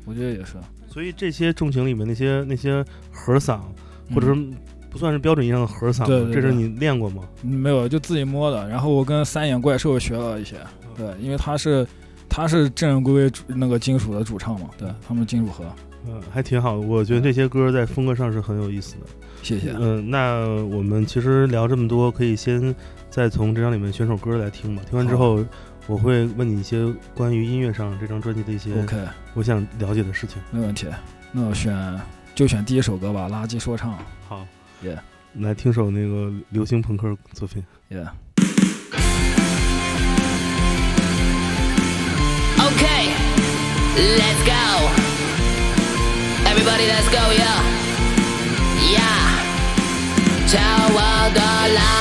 [0.06, 0.54] 我觉得也是。
[0.88, 3.62] 所以这些重型里面那些那些和嗓，
[4.13, 4.52] 或者嗯。
[4.52, 4.58] 说
[4.89, 7.23] 不算是标准意义上的盒嗓对对对这是你练过吗？
[7.43, 8.67] 嗯没有，就自己摸的。
[8.69, 10.56] 然后我跟三眼怪兽学了一些，
[10.95, 11.86] 对，因为他是
[12.30, 15.65] 他是正人归为主那个金属的主唱嘛，对他们金属核。
[16.10, 16.80] 嗯，还挺好的。
[16.80, 19.02] 我觉得这些歌在风格上是很有意思的。
[19.43, 19.73] 谢谢。
[19.78, 22.73] 嗯，那我们其实聊这么多，可以先
[23.10, 24.82] 再从这张里面选首歌来听吧。
[24.89, 25.43] 听完之后，
[25.86, 28.97] 我会问你一些关于音乐上这张专辑的一些 OK，
[29.34, 30.41] 我想了解的事情。
[30.50, 30.88] 没问题。
[31.34, 32.00] 那我选
[32.34, 33.91] 就选第一首歌吧，《垃圾说唱》。
[34.30, 34.47] 好
[34.83, 34.99] Yeah
[35.39, 37.63] 来听首那个流行朋克作品。
[37.91, 38.13] Yeah，Okay,
[44.17, 44.89] let's go.
[46.43, 47.61] Everybody, let's go, yeah.
[48.93, 49.17] Yeah.
[50.47, 51.41] 敲我的
[51.75, 51.96] 狼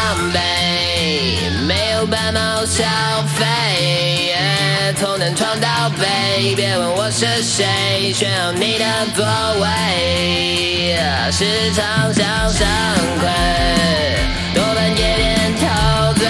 [7.18, 9.24] 是谁，炫耀你的座
[9.58, 10.98] 位，
[11.32, 12.68] 时常想上
[13.18, 13.26] 亏，
[14.54, 16.28] 多半夜店陶醉。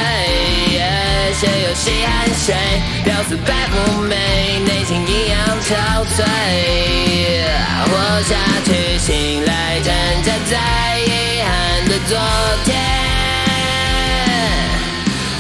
[1.34, 2.54] 谁又稀罕谁，
[3.04, 5.74] 屌丝白富美，内心一样憔
[6.14, 6.22] 悴。
[7.90, 10.54] 活下去，醒来站在在
[11.00, 12.16] 遗憾的昨
[12.64, 12.76] 天。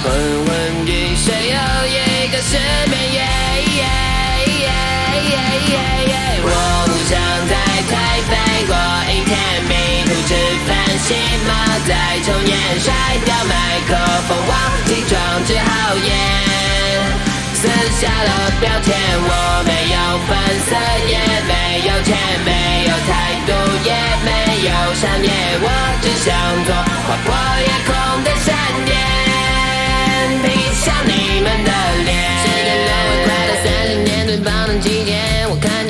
[0.02, 0.10] 昏
[0.44, 1.54] 昏欲睡，又
[1.86, 2.58] 一个失
[2.90, 2.96] 眠。
[3.14, 3.22] 夜
[6.42, 6.50] 我
[6.86, 7.14] 不想
[7.48, 7.54] 在
[7.90, 7.94] 台
[8.30, 8.32] 北
[8.66, 8.72] 过
[9.12, 9.30] 一天，
[9.68, 9.72] 迷
[10.06, 10.30] 途吃
[10.66, 10.70] 饭
[11.04, 11.08] 心
[11.46, 11.50] 吗？
[11.86, 11.90] 再
[12.24, 12.86] 抽烟，甩
[13.24, 13.54] 掉麦
[13.88, 13.90] 克
[14.28, 14.52] 风，忘
[14.86, 16.08] 记装置好烟。
[17.54, 17.62] 撕
[18.00, 19.30] 下了标签，我
[19.66, 19.96] 没有
[20.28, 20.36] 粉
[20.68, 20.70] 色，
[21.08, 21.16] 也
[21.48, 21.52] 没
[21.88, 22.50] 有钱，没
[22.86, 23.10] 有态
[23.46, 23.50] 度，
[23.84, 23.90] 也
[24.24, 24.28] 没
[24.68, 25.30] 有商业，
[25.62, 25.66] 我
[26.02, 26.26] 只想
[26.64, 26.68] 做
[27.06, 27.28] 划破
[27.60, 27.88] 夜空
[28.24, 28.46] 的闪
[28.84, 28.94] 电，
[30.42, 30.44] 劈
[30.74, 31.70] 向你们的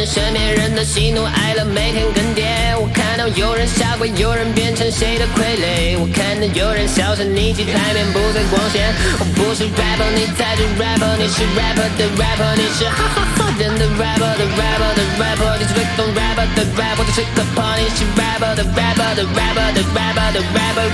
[0.07, 2.47] 身边人的喜怒哀乐，每天更迭。
[2.79, 5.99] 我看到有人下跪，有人变成谁的傀儡。
[5.99, 8.87] 我看到有人销声匿迹，台面不再光鲜。
[9.19, 18.55] 我不是 rapper，你才是 rapper，你是 rapper 的 rapper，你是哈哈哈真的 rapper 的 rapper 的 rapper，你是最懂 rapper 的 rapper，我就是个 party，你是 rapper
[18.55, 20.87] 的 rapper 的 rapper 的 rapper 的 rapper。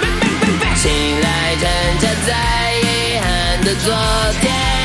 [0.75, 1.69] 醒来挣
[2.01, 2.33] 扎在
[2.81, 3.93] 遗憾的昨
[4.41, 4.82] 天。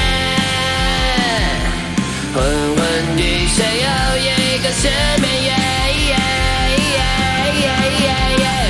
[2.38, 3.90] 昏昏欲睡，又
[4.22, 4.88] 一个失
[5.20, 5.50] 眠夜。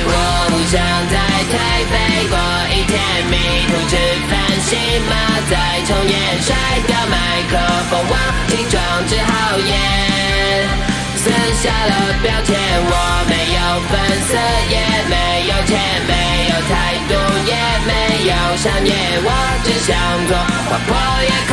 [0.08, 0.12] 我
[0.48, 0.80] 不想
[1.12, 1.14] 在
[1.52, 1.54] 台
[1.92, 1.94] 北
[2.32, 2.34] 过
[2.72, 2.96] 一天，
[3.28, 3.36] 迷
[3.68, 3.92] 途吃
[4.24, 4.32] 饭
[4.64, 4.72] 行
[5.04, 5.12] 吗？
[5.50, 5.52] 再
[5.84, 6.48] 抽烟，甩
[6.86, 7.14] 掉麦
[7.50, 7.52] 克
[7.90, 8.16] 风，忘
[8.48, 8.74] 记装
[9.06, 9.70] 置好烟。
[11.18, 11.28] 撕
[11.60, 12.56] 下了标签，
[12.88, 12.92] 我
[13.28, 13.92] 没有粉
[14.30, 14.32] 色，
[14.72, 14.80] 也
[15.12, 15.76] 没有钱，
[16.08, 16.12] 没
[16.48, 16.72] 有态
[17.06, 17.12] 度，
[17.44, 17.52] 也
[17.84, 17.92] 没
[18.30, 19.28] 有商业，我
[19.62, 19.92] 只想
[20.26, 20.32] 做
[20.70, 20.90] 划破
[21.22, 21.52] 夜空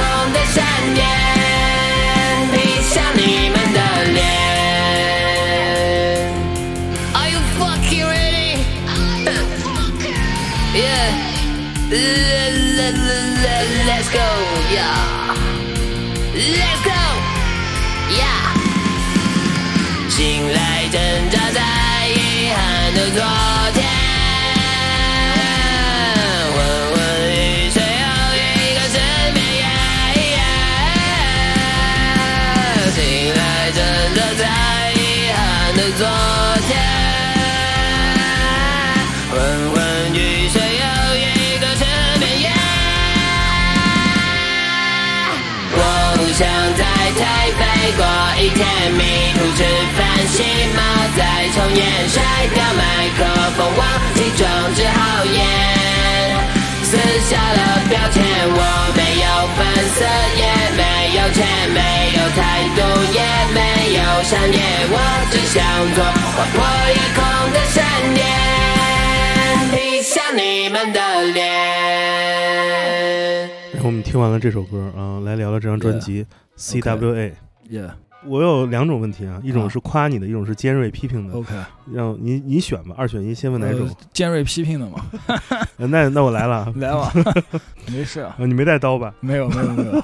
[48.56, 48.66] 天，
[48.96, 49.04] 迷
[49.36, 49.62] 途吃
[49.94, 50.00] 饭
[50.32, 50.42] 行
[50.74, 50.80] 吗？
[51.16, 51.20] 再
[51.54, 52.82] 抽烟，甩掉麦
[53.18, 53.20] 克
[53.56, 53.84] 风，忘
[54.16, 55.38] 记装置好烟。
[56.84, 58.60] 撕下了标签，我
[58.96, 59.60] 没有粉
[59.96, 60.00] 色，
[60.40, 60.44] 也
[60.78, 60.82] 没
[61.18, 61.80] 有钱，没
[62.16, 62.40] 有态
[62.76, 62.80] 度，
[63.14, 63.20] 也
[63.54, 63.60] 没
[63.94, 64.96] 有商业，我
[65.32, 65.56] 只想
[65.94, 65.98] 做
[66.34, 66.56] 划破
[66.90, 67.18] 夜空
[67.52, 67.78] 的闪
[68.14, 68.24] 电，
[69.72, 71.00] 劈向你们的
[71.34, 71.44] 脸。
[73.74, 76.26] 然后我们听完了这首歌啊，来聊聊这张专辑
[76.58, 77.34] CWA。
[77.68, 77.90] Yeah,
[78.28, 81.34] 我有两种问题啊，一种啊是夸你的，一种是尖锐批评的。
[81.34, 81.54] OK。
[81.94, 83.96] 让你你选吧，二选一，先问哪种呃？
[84.12, 85.06] 尖锐批评的嘛，
[85.78, 87.14] 呃那那我来了啊， 来吧，
[87.92, 89.14] 没事你没带刀吧？
[89.20, 90.04] 没有没有没有，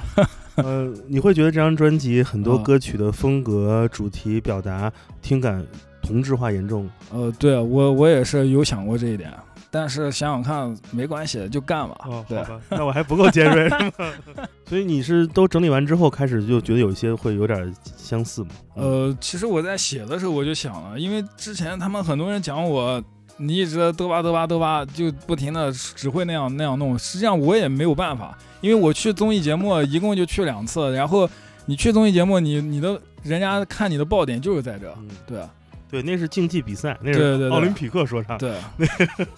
[0.63, 5.65] 呃，你会觉得这张专辑很多啊歌曲的风格、主题表达、听感
[6.03, 6.87] 同质化严重？
[7.11, 9.31] 呃，对啊我我也是有想过这一点，
[9.71, 11.97] 但是想想看，没关系，就干吧。
[12.05, 13.69] 哦，对好吧，那我还不够尖锐？
[14.67, 18.49] 所以你是都整理完之后开始就觉得有一些会有点相似吗？
[18.75, 23.01] 呃，其实我在写的时候我就想了，因为之前他们很多人讲我，
[23.37, 26.99] 你一直嘚吧嘚吧嘚吧，就不停的只会那样那样弄。
[26.99, 31.29] 实际上我也没有办法，因为我去综艺节目一共就去两次，然后
[31.65, 35.49] 你去综艺节目，你你的人家看你的爆点就是在这，嗯，对啊
[35.91, 38.87] 对，那是竞技比赛，那是奥林匹克说唱，对，那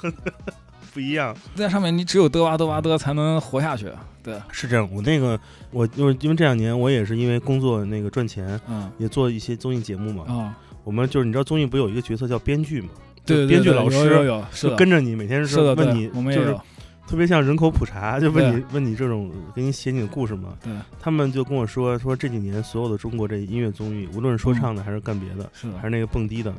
[0.94, 1.36] 不一样。
[1.56, 3.90] 在上面你只有嘚吧嘚吧嘚才能活下去，
[4.22, 5.40] 对，是这样，我那个
[5.72, 8.90] 我就是因为这两年我也是因为工作那个赚钱，嗯。
[9.00, 10.26] 也做一些综艺节目嘛。
[10.32, 12.90] 啊，我们就是你知道综艺不有一个角色叫编剧嘛？
[13.26, 16.62] 对对对，编剧老师有有是的，就跟着你，每天是的，对问你，就是我们也有，
[17.08, 20.58] 特别像人口普查，就问你问你这种给你写你的故事嘛。
[20.64, 26.54] 对，他们就跟我说说这几年所有的中国这音乐综艺，无论是说唱的还是干别的，是的还，是那个蹦迪的，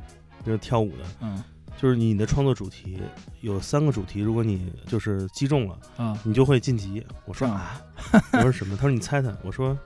[0.45, 1.43] 就是跳舞的，嗯
[1.77, 3.01] 就是你的创作主题
[3.41, 7.05] 有三个主题，如果你就是击中了，啊，你就会晋级。
[7.25, 7.81] 我说啊，
[8.33, 8.77] 我说什么？
[8.77, 9.35] 他说你猜猜。
[9.43, 9.77] 我说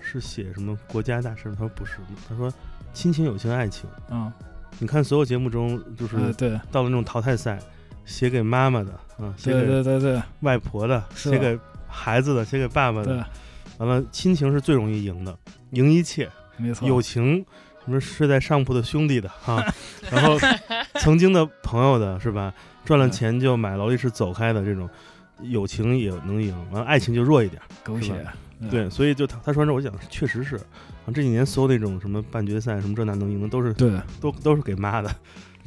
[0.00, 1.44] 是写什么国家大事？
[1.52, 2.52] 他说不是，他说
[2.92, 3.88] 亲情、友情、爱情。
[4.10, 4.30] 嗯，
[4.80, 7.56] 你看所有节目中，就是呃对到了那种淘汰赛，
[8.08, 10.20] 写给妈妈的啊，写给对对对。
[10.40, 13.24] 外婆的，写给孩子的，写给爸爸的。，
[13.76, 15.38] 完了，亲情是最容易赢的，
[15.70, 16.28] 赢一切。
[16.56, 17.44] 没错，友情，
[17.84, 19.62] 什么睡在上铺的兄弟的哈，
[20.10, 20.36] 然后
[21.00, 22.52] 曾经的朋友的是吧？
[22.84, 24.88] 赚了钱就买劳力士走开的这种，
[25.42, 27.60] 友情也能赢，完了爱情就弱一点。
[27.84, 28.26] 狗血，
[28.70, 35.14] 对，所以就他他说完之后，我想确实是，啊这几年所有那种什么半决赛什么这那能赢的，都是对，都都是给妈的，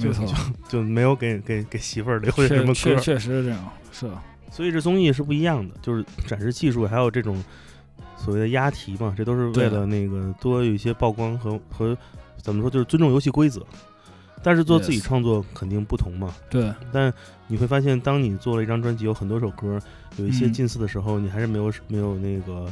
[0.02, 0.34] 就，就
[0.70, 2.74] 就没有给给给媳妇儿留下什么歌。
[2.74, 4.18] 确确实是这样，是的，
[4.52, 7.44] 所以这综艺是不一样的，就是展示技术，还有这种
[8.18, 11.98] 所谓的押题嘛，这都是为了那个多有一些曝光和和
[12.38, 13.66] 怎么说，就是尊重游戏规则。
[14.44, 16.34] 但是做自己创作肯定不同嘛。
[16.50, 17.14] 对，但
[17.46, 19.80] 你会发现，当你做了一张专辑，有很多首歌，
[20.18, 22.66] 有一些嗯近似的时候，你还是没有没有那个，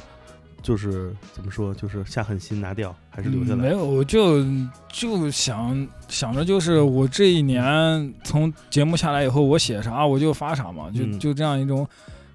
[0.63, 3.57] 就是怎么说，就是下狠心拿掉，还是留下来。
[3.57, 4.43] 嗯没有，我就
[4.87, 11.85] 就想想着就是我这一年从节目下来以后，我写啥我就发啥嘛，就嗯就这样一种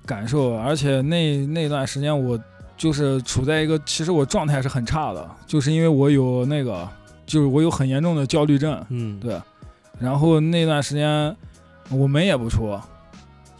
[0.05, 0.55] 感受。
[0.57, 2.39] 而且那那段时间我
[2.77, 6.87] 就是处在一个，其实我状态是很差的，就是因为我有那个，
[7.25, 9.41] 就是我有很严重的焦虑症，嗯，对。
[9.99, 11.35] 然后那段时间
[11.89, 12.79] 我门也不出，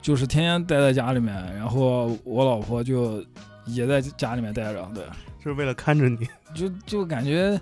[0.03, 3.25] 就是天天待在家里面，然后我老婆就
[3.67, 5.05] 也在家里面待着，对。
[5.45, 6.27] 就是为了看着你。
[6.55, 7.61] 就就感觉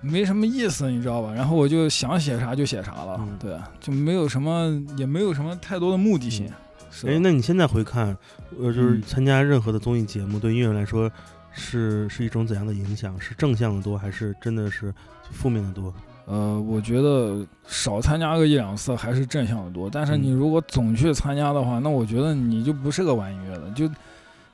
[0.00, 1.32] 没什么意思，你知道吧？
[1.32, 6.50] 然后我就想写啥就写啥了，嗯对，就没有什么，也没有什么太多的目的性。
[6.90, 8.16] 是哎，吧那你现在回看，
[8.58, 11.10] 呃，就是嗯参加任何的综艺节目，对音乐来说
[11.52, 13.20] 是是一种怎样的影响？
[13.20, 14.92] 是正向的多，还是真的是
[15.30, 15.92] 负面的多？
[16.26, 19.88] 呃，我觉得少参加个一两次还是正向的多。
[19.90, 23.70] 但是嗯你如果总去参加的话，那我觉得你就不是个玩音乐的。
[23.72, 23.88] 就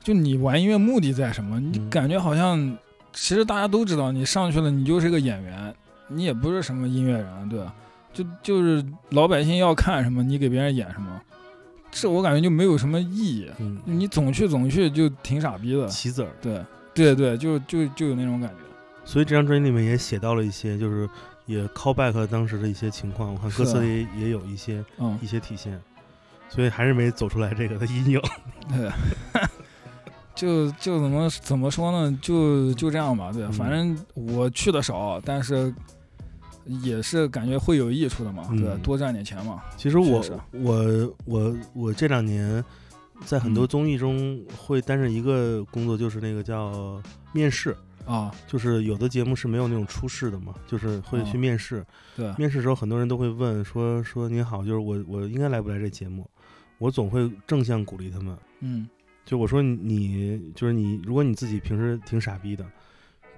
[0.03, 1.59] 就你玩音乐目的在什么？
[1.59, 2.77] 你嗯感觉好像，
[3.13, 5.73] 其实大家都知道，你上去了，你就是个演员，
[6.09, 7.73] 你也不是什么音乐人，对吧？
[8.13, 11.21] 就就是老百姓要看什么，你给别人演什么，
[11.89, 13.49] 这我感觉就没有什么意义。
[13.59, 15.87] 嗯，你总去总去就挺傻逼的。
[15.87, 16.29] 棋子儿。
[16.41, 16.61] 对
[16.93, 18.55] 对对，就就就有那种感觉。
[19.05, 21.09] 所以这张专辑里面也写到了一些，就是
[21.45, 23.33] 也 call back 当时的一些情况。
[23.33, 25.81] 我看歌词里也有一些嗯一，些体现，
[26.49, 28.21] 所以还是没走出来这个的阴影。
[28.69, 28.91] 对，
[30.35, 32.19] 就就怎么怎么说呢？
[32.21, 33.31] 就就这样吧。
[33.31, 35.73] 对，嗯反正我去的少，但是
[36.65, 38.43] 也是感觉会有益处的嘛。
[38.49, 39.61] 对嗯，多赚点钱嘛。
[39.77, 42.63] 其实我我我我这两年
[43.25, 47.75] 在很多嗯综艺中会担任一个工作，就是那个叫面试。
[48.05, 51.85] 啊，就是有的节目是没有那种初试的嘛，就是会去哦面试。
[52.17, 56.29] 对，面试的时候，很多人都会问说说您好，就是我我应该来不来这节目？
[56.79, 58.37] 我总会正向鼓励他们。
[58.59, 58.89] 嗯
[59.25, 62.65] 就我说你你就是你，如果你自己平时挺傻逼的，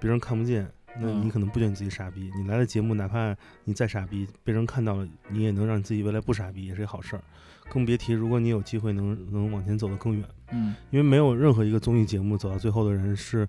[0.00, 0.68] 别人看不见，
[1.00, 2.30] 那嗯你可能不觉得你自己傻逼。
[2.36, 3.34] 你来了节目，哪怕
[3.64, 7.22] 你再傻逼，被人看到了，你也能让你自己未来不傻逼，也是个好事儿。
[7.68, 13.48] 更别提如果你有机会能能往前走得更远，嗯，因为没有任何一个综艺节目走到最后的人是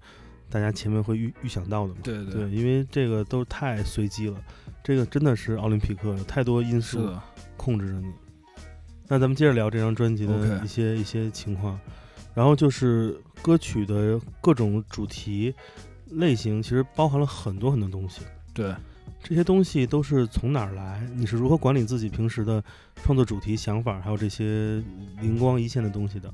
[0.50, 2.00] 大家前面会预预想到的嘛。
[2.04, 4.40] 对对，因为这个都太随机了，
[4.84, 7.12] 这个真的是奥林匹克，有太多因素。
[7.58, 8.14] 控制着你。
[9.08, 11.80] 那咱们接着聊这张专辑的一些一些情况，
[12.38, 15.52] 然后就是歌曲的各种主题
[16.12, 18.22] 类型，其实包含了很多很多东西。
[18.54, 18.76] 对，
[19.24, 21.02] 这些东西都是从哪儿来？
[21.16, 22.64] 你是如何管理自己平时的
[22.98, 24.84] 创作主题、想法，还有这些
[25.20, 26.32] 灵光一现的东西的？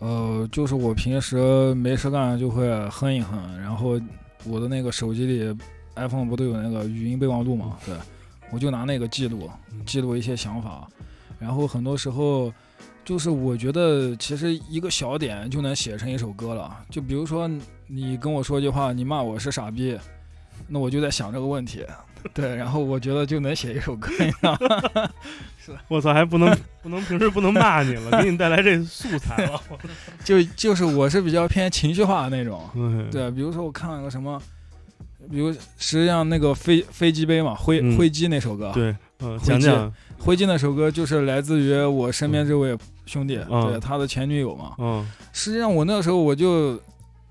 [0.00, 3.98] 呃，就是我平时没事干就会哼一哼，然后
[4.44, 5.58] 我的那个手机里
[5.94, 7.78] iPhone 不都有那个语音备忘录嘛？
[7.86, 7.96] 对，
[8.52, 9.48] 我就拿那个记录，
[9.86, 10.86] 记录一些想法，
[11.38, 12.52] 然后很多时候
[13.04, 16.76] 就是我觉得其实一个小点就能写成一首歌了。
[16.88, 17.50] 就比如说
[17.86, 19.98] 你跟我说一句话，你骂我是傻逼，
[20.68, 21.84] 那我就在想这个问题，
[22.32, 25.10] 对，然后我觉得就能写一首歌，你知道吗？
[25.88, 29.60] 我操，还不能不能平时不能骂你了，给你带来这素材了。
[30.24, 32.68] 就就是我是比较偏情绪化的那种。
[32.74, 34.40] 嗯，对，比如说我看了个什么，
[35.30, 44.74] 比如实际上那个飞飞机杯嘛，灰、嗯灰机那首歌，对，嗯，回击讲讲，灰烬那首歌就是来自于我身边这位兄弟，嗯对他的前女友嘛。
[44.78, 46.78] 嗯实际上我那时候我就，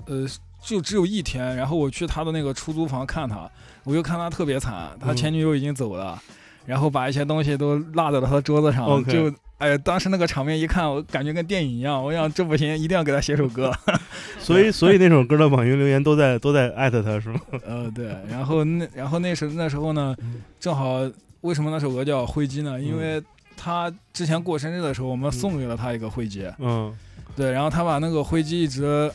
[0.07, 0.27] 呃，
[0.61, 3.49] 就只有一天，然后我去他的那个出租房看他，
[3.83, 6.19] 我就看他特别惨，他嗯前女友已经走了，
[6.65, 9.31] 然后把一些东西都落在了他的桌子上就。
[9.59, 12.01] 哎，当时那个场面一看，我感觉跟电影一样。
[12.01, 13.69] 我想这不行，一定要给他写首歌。
[14.39, 17.41] 所以所以那首歌的网易云留言都在都在艾特他是吗？
[17.67, 20.15] 呃，对，然后那然后那时那时候呢，
[20.61, 21.01] 正好
[21.41, 22.79] 为什么那首歌叫灰机呢？
[22.79, 23.21] 因为
[23.55, 26.93] 他之前过生日的时候，我们送给了他一个灰机，嗯
[27.35, 29.11] 对，然后他把那个灰机一直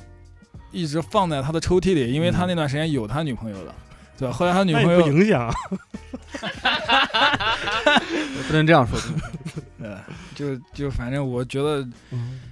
[0.72, 3.74] 一直放在他的抽屉里，因为他那段时间有他女朋友的，
[4.16, 4.32] 对吧？
[4.34, 5.52] 后来他女那也不朋友，影响。
[8.46, 8.98] 不能这样说。
[9.78, 9.96] 对，
[10.34, 11.86] 就就反正我觉得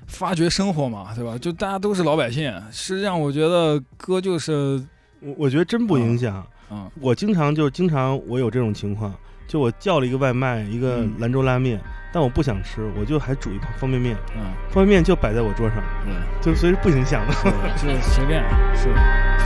[0.06, 1.38] 发掘生活嘛，对吧？
[1.38, 4.82] 就大家都是老百姓，实际上我觉得歌就是，
[5.20, 6.46] 我我觉得真不影响。
[6.70, 9.14] 嗯我经常就经常我有这种情况，
[9.52, 11.78] 就我叫了一个外卖，一个嗯兰州拉面，
[12.10, 15.76] 但我不想吃，我就还煮一方便面，嗯，方便面就摆在我桌上，
[16.06, 16.22] 嗯。
[16.40, 17.34] 就所以是不影响的。
[17.76, 18.42] 是就随便
[18.74, 18.88] 是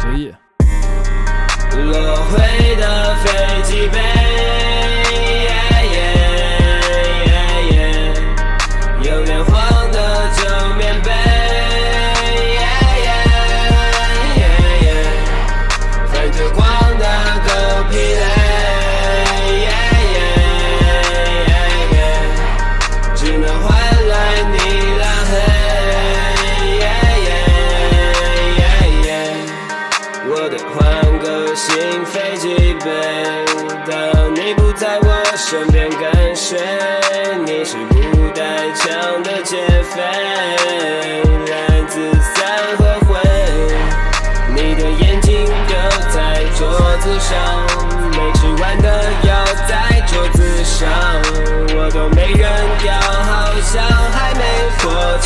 [0.00, 0.32] 随意。
[1.76, 1.92] 落
[2.30, 3.98] 回的飞机杯，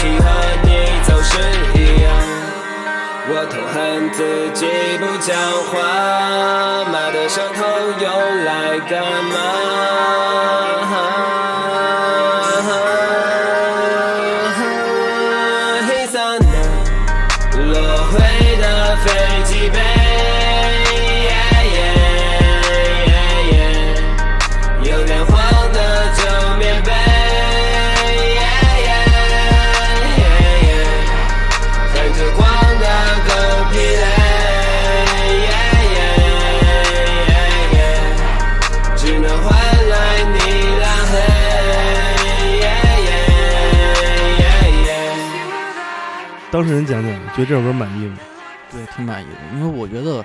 [0.01, 0.25] 过期，和
[0.65, 0.69] 你
[1.05, 1.37] 总是
[1.75, 2.09] 一样。
[3.29, 4.67] 我痛恨自己
[4.99, 5.37] 不讲
[5.69, 5.79] 话，
[6.91, 7.63] 妈的伤痛
[8.01, 8.09] 用
[8.45, 8.49] 来
[8.89, 10.80] 干嘛？
[46.71, 48.17] 当事人讲讲，觉得这首歌满意吗？
[48.71, 50.25] 对，挺满意的，因为我觉得，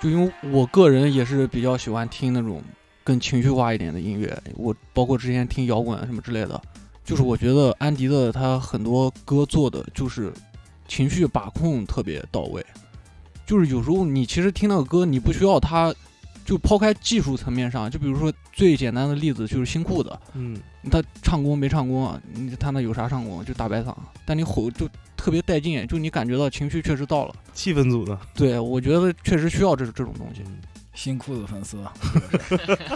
[0.00, 2.62] 就因为我个人也是比较喜欢听那种
[3.02, 6.58] 更情绪化一点的音乐，我包括之前听摇滚什么之类的，
[7.04, 10.32] 就是我觉得安迪的他很多歌做的就是
[10.88, 12.64] 情绪把控特别到位，
[13.44, 15.94] 就是有时候你其实听那个歌，你不需要他，
[16.46, 20.56] 就抛开技术层面上，就比如说最简单的例子就是新裤子，嗯，
[20.90, 22.20] 他唱功没唱功啊？
[22.32, 23.44] 你他那有啥唱功？
[23.44, 23.92] 就大白嗓，
[24.24, 27.34] 但你吼就特别带劲，就你感觉到情绪确实到了。
[27.52, 30.42] 气氛组的，对，我觉得确实需要这这种东西。
[30.94, 31.78] 新裤子粉丝，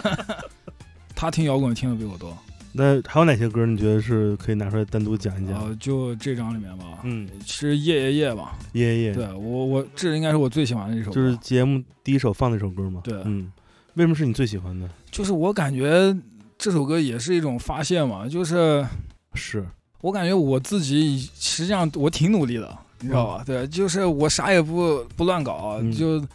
[1.13, 2.37] 他听摇滚听的比我多。
[2.71, 5.59] 那还有哪些歌你觉得是可以拿出来单独讲一讲？
[5.59, 8.57] 呃，就这张里面吧，嗯，是夜夜夜吧？
[8.73, 13.01] 夜夜夜，对我我这应该是我最喜欢的一首歌，就是节目第一首放那首歌嘛？
[13.03, 13.51] 对嗯，
[13.99, 14.87] 为什么是你最喜欢的？
[15.11, 16.15] 就是我感觉
[16.57, 18.85] 这首歌也是一种发泄嘛，就是
[19.33, 19.65] 是
[19.99, 23.43] 我感觉我自己实际上我挺努力的，你知道吧？
[23.45, 26.25] 对，就是我啥也不不乱搞，嗯就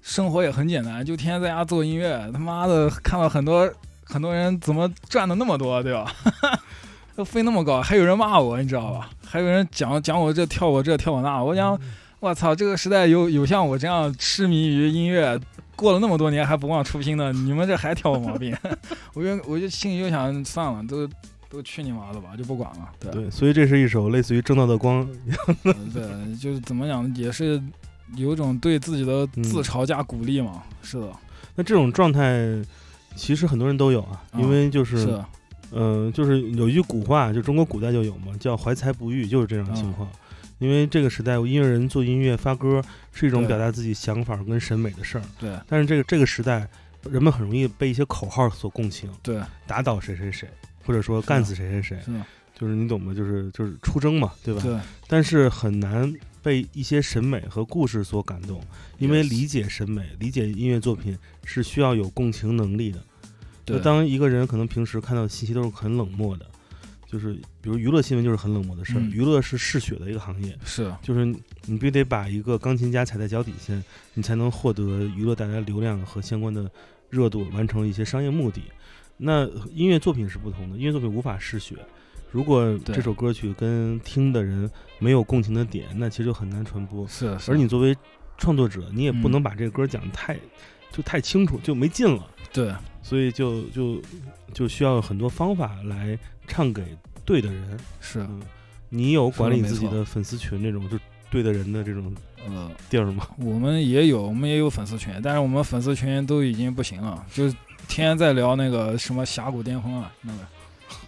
[0.00, 2.30] 生活也很简单，就天天在家做音乐。
[2.32, 3.68] 他妈的，看到很多
[4.04, 6.14] 很多人怎么赚的那么多，对吧？
[7.16, 9.10] 都飞那么高，还有人骂我，你知道吧？
[9.26, 11.76] 还有人讲讲我这跳我这跳我那，我想，
[12.20, 15.38] 我操，这个时代有有像我这样痴迷于音乐，
[15.82, 18.56] 过了那么多年还不忘初心的， 你们这还挑我毛病？
[19.12, 21.06] 我就我就心里就想，算了，都
[21.50, 22.88] 都去你妈的吧，就不管了。
[22.98, 25.06] 对对，所以这是一首类似于《正道的光》
[25.64, 27.60] 呃 对，就是怎么讲，也是
[28.16, 30.62] 有一种对自己的嗯自嘲加鼓励嘛。
[30.82, 31.12] 是的，
[31.56, 32.40] 那这种状态，
[33.16, 35.26] 其实很多人都有啊，因为就是，是的，
[35.72, 40.08] 嗯、就是有一句古话，就中国古代就有嘛，叫怀才不遇，就是这种情况。
[40.62, 42.80] 因为这个时代，音乐人做音乐、发歌
[43.12, 45.24] 是一种表达自己想法跟审美的事儿。
[45.40, 46.68] 对但是这个这个时代，
[47.10, 50.48] 人们很容易被一些口号所共情，对，打倒谁谁谁，
[50.86, 52.12] 或者说干死谁谁谁，是，
[52.54, 54.62] 就是你懂吗，就是就是出征嘛，对吧？
[54.62, 58.64] 对，但是很难被一些审美和故事所感动，
[58.98, 63.02] 因为理解审美、理解音乐作品是需要有共情能力的。
[63.64, 66.46] 对就当一个人可能平时看到的信息都是很冷漠的，
[67.12, 71.26] 就是比如娱乐新闻就是很冷漠的事儿，嗯娱乐是嗜血的一个行业，是，就是
[71.66, 73.74] 你必须得把一个钢琴家踩在脚底下，
[74.14, 74.82] 你才能获得
[75.14, 76.70] 娱乐带来的流量和相关的
[77.10, 78.62] 热度，完成一些商业目的。
[79.18, 81.76] 那音乐作品是不同的，音乐作品无法嗜血。
[82.30, 87.06] 如果这首歌曲跟听的人没有共情的点，那其实就很难传播。
[87.06, 87.94] 是，是而你作为
[88.38, 90.40] 创作者，你也不嗯能把这个歌讲得太
[90.92, 92.26] 就太清楚，就没劲了。
[92.52, 92.72] 对，
[93.02, 94.00] 所以就就
[94.52, 96.84] 就需要很多方法来唱给
[97.24, 97.78] 对的人。
[98.00, 98.42] 是，嗯，
[98.88, 100.98] 你有管理自己的粉丝群这种就
[101.30, 102.14] 对的人的这种
[102.46, 103.26] 呃，地儿吗？
[103.38, 107.48] 我们也有，我们也有粉丝群，但是我们粉丝群都已经不行了，就
[107.88, 110.40] 天天在聊那个什么峡谷巅峰啊，那个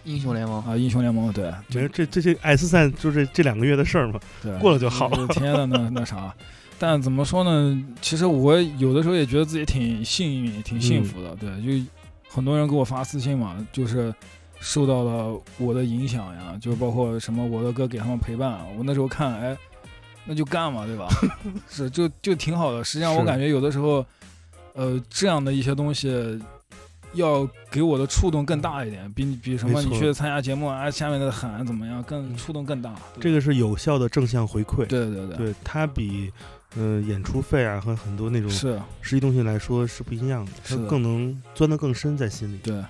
[0.03, 4.19] 英雄联盟，啊英雄联盟，对，没有，这这些 S 赛就是这两个月的事儿嘛。
[4.41, 6.33] 对，过了就好了天天的那 那啥。
[6.77, 7.83] 但怎么说呢？
[8.01, 11.35] 其实我有的时候也觉得自己挺幸运、挺幸福的。
[11.35, 11.85] 对，就
[12.29, 14.13] 很多人给我发私信嘛，就是
[14.59, 18.59] 受到了我的影响呀，就包括什么我的歌给他们陪伴。
[18.77, 19.57] 我那时候看，哎，
[20.25, 21.07] 那就干嘛，对吧？
[21.69, 22.83] 是，就就挺好的。
[22.83, 24.05] 实际上，我感觉有的时候，
[24.73, 26.41] 呃，这样的一些东西。
[27.13, 32.93] 要给我的触动更大一点，比比什么你去参加节目啊，下面的喊怎么样，更触动更大。
[33.21, 34.85] 这个是有效的正向回馈。
[34.85, 42.57] 对对对，对，它比嗯、呃演出费啊和很多那种是，实际东西来说是不一样的，它是更能钻得更深在心里。
[42.63, 42.83] 对，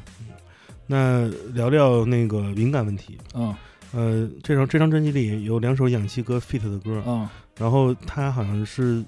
[0.87, 3.17] 那聊聊那个敏感问题。
[3.33, 3.55] 嗯。
[3.91, 9.01] 呃，这张这张专辑里有两首氧气哥 fit 的歌，嗯，然后他好像是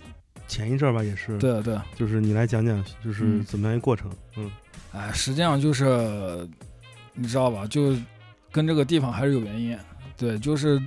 [0.48, 4.10] 前一阵儿吧，也是，对对，就是你来讲讲，就是嗯怎么样一个过程？
[4.38, 4.50] 嗯。
[4.94, 6.48] 哎，实际上就是
[7.14, 7.94] 你知道吧，就
[8.50, 9.78] 跟这个地方还是有原因。
[10.16, 10.82] 对，就是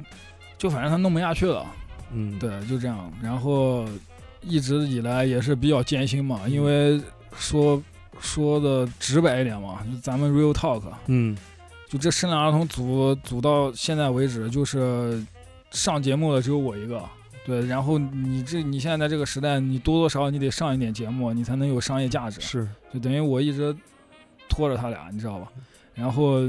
[0.56, 1.66] 就反正他弄不下去了，
[2.12, 3.12] 嗯，，对，就这样。
[3.22, 3.86] 然后
[4.42, 7.00] 一直以来也是比较艰辛嘛，因为
[7.36, 7.82] 说
[8.20, 11.36] 说的直白一点嘛，就咱们 real talk，嗯
[11.88, 15.24] 就这生两儿童组组到现在为止，就是
[15.72, 17.02] 上节目的只有我一个。
[17.46, 22.40] 对，然后你这你现在在这个时代，你多多少少你得上一点节目，你才能有商业价值。
[22.40, 23.74] 是，就等于我一直
[24.48, 25.48] 拖着他俩，你知道吧？
[25.94, 26.40] 然后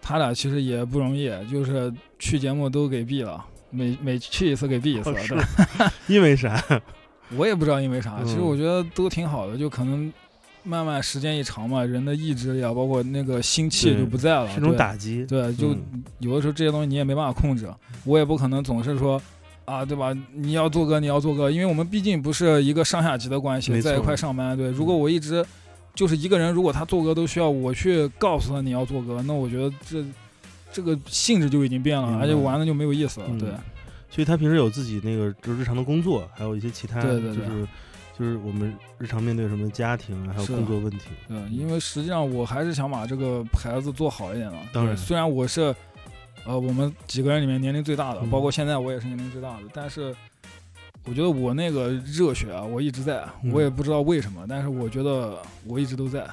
[0.00, 5.12] 他俩其实也不容易，就是去节目都给毙了，每每去一次给毙一次。
[5.12, 5.42] 对，
[6.06, 6.62] 因为啥？
[7.36, 10.12] 我也不知道因为啥，其实嗯我觉得都挺好的，就可能
[10.62, 15.24] 慢慢时间一长嘛，人的意志力啊，包括那个心气就不在了，是种对打击。
[15.26, 17.66] 对，就嗯有的时候这些东西你也没办法控制，
[18.04, 19.20] 我也不可能总是说
[19.64, 20.12] 啊，对吧？
[20.34, 24.54] 你要做歌，你要做歌，因为我们毕竟不是一个上下级的关系，在一块上班。
[24.54, 25.42] 对，如果我一直
[25.94, 30.04] 就是一个人，如果他做歌都需要我去告诉他你要做歌，那我觉得这
[30.72, 33.26] 这个性质就已经变了，而且玩的就没有意思了。
[33.28, 33.50] 嗯对，
[34.10, 37.68] 所以他平时有自己那个就是日常的工作，还有一些其他，对对对就是
[38.18, 41.10] 就是我们日常面对什么家庭啊，还有工作问题。
[41.28, 44.60] 对，因为实际上我还是想把这个牌子做好一点嘛。
[44.72, 45.74] 当然虽然我是
[46.44, 50.14] 呃我们几个人里面年龄最大的，嗯包括现在我也是年龄最大的，但是
[51.04, 56.26] 我觉得我那个热血啊，我一直在，嗯我也不知道为什么，但是我觉得我一直都在。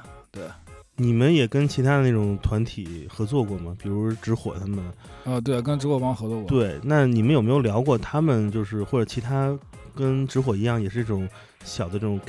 [0.99, 3.75] 你们也跟其他的那种团体合作过吗？
[3.81, 4.83] 比如直火他们。
[5.23, 9.57] 啊，对，跟直火帮合作过。，对，那你们有没有聊过他们就是或者其他
[9.95, 11.27] 跟直火一样，也是这种
[11.63, 12.19] 小的这种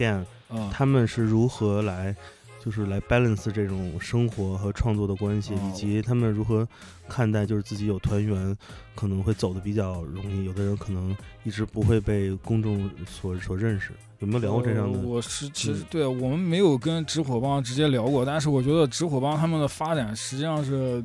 [0.49, 2.15] 啊、他们是如何来
[2.63, 6.69] 就是来 balance 这种生活和创作的关系，哦以及他们如何
[7.09, 8.57] 看待就是自己有团员
[8.95, 13.93] 可能会走的比较容易，有的人可能一直不会被公众所所认识。
[14.19, 15.05] 有没有聊过这样的呃？
[15.07, 21.03] 我是其实嗯对我们没有跟直火帮直接聊过，但是我觉得直火帮他们的发展实际上是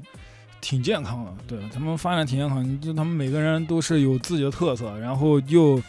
[0.59, 5.81] 挺健康的，对他们发展挺健康，就他们每个人都是有自己的特色，然后又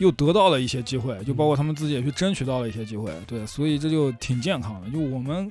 [0.00, 4.90] 又得到了一些机会，就包括他们自己也去争取到了一些机会，对，所以这就挺健康的。
[4.90, 5.50] 就我们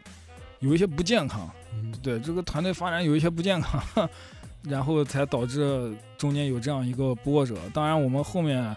[0.60, 4.10] 有一些不健康，嗯对这个团队发展有一些不健康，
[4.68, 7.56] 然后才导致中间有这样一个波折。
[7.74, 8.76] 当然，我们后面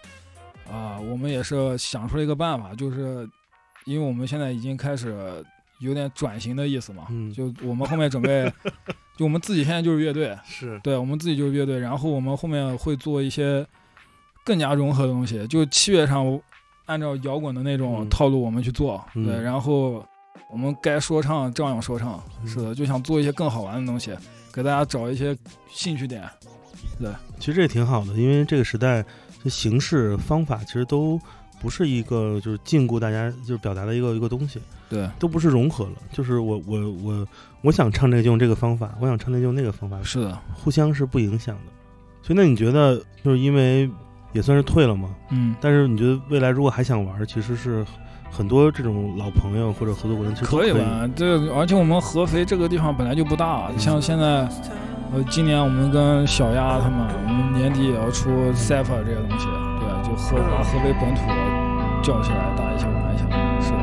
[0.70, 3.28] 啊、我们也是想出了一个办法，就是
[3.84, 5.44] 因为我们现在已经开始
[5.80, 8.50] 有点转型的意思嘛，嗯就我们后面准备，
[9.16, 13.66] 就我们自己现在就是乐队，是对我们自己就是乐队，然后我们后面会做一些
[14.44, 16.40] 更加融合的东西，就器乐上
[16.86, 20.04] 按照摇滚的那种嗯套路我们去做，嗯对，然后
[20.50, 24.12] 我们该说唱照样说唱，嗯是的，就想做一些更好玩的东西，
[24.52, 25.36] 给大家找一些
[25.70, 26.28] 兴趣点，
[26.98, 29.04] 对其实这也挺好的，因为这个时代，
[29.42, 31.20] 这形式方法其实都
[31.60, 35.92] 不是一个就是禁锢大家就是表达的一个一个东西，对，都不是融合了。
[36.12, 37.28] 就是我我我
[37.62, 41.72] 我想唱这个就用这个方法，我想唱那个就用那个方法，是的，互相是不影响的。
[42.22, 43.88] 所以那你觉得就是因为
[44.32, 45.08] 也算是退了嘛？
[45.30, 47.84] 嗯，但是你觉得未来如果还想玩，其实是
[48.30, 54.48] 很多这种老朋友或者合作伙伴其实可可以玩，这而且我们合肥这个地方本来就不大，像现在。
[55.14, 59.44] 呃，今年我们跟小鸭他们，我们年底也要出 Cipher 这些东西，
[59.78, 61.20] 对，就合把合肥本土
[62.02, 63.28] 叫起来，大家一起玩一下，
[63.60, 63.76] 是的。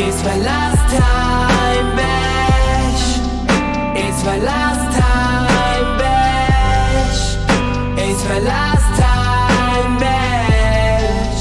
[0.00, 3.20] It's my last time, bitch.
[3.94, 4.85] It's my last
[8.31, 11.39] my last time, bitch.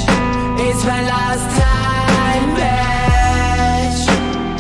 [0.66, 4.03] It's my last time, bitch.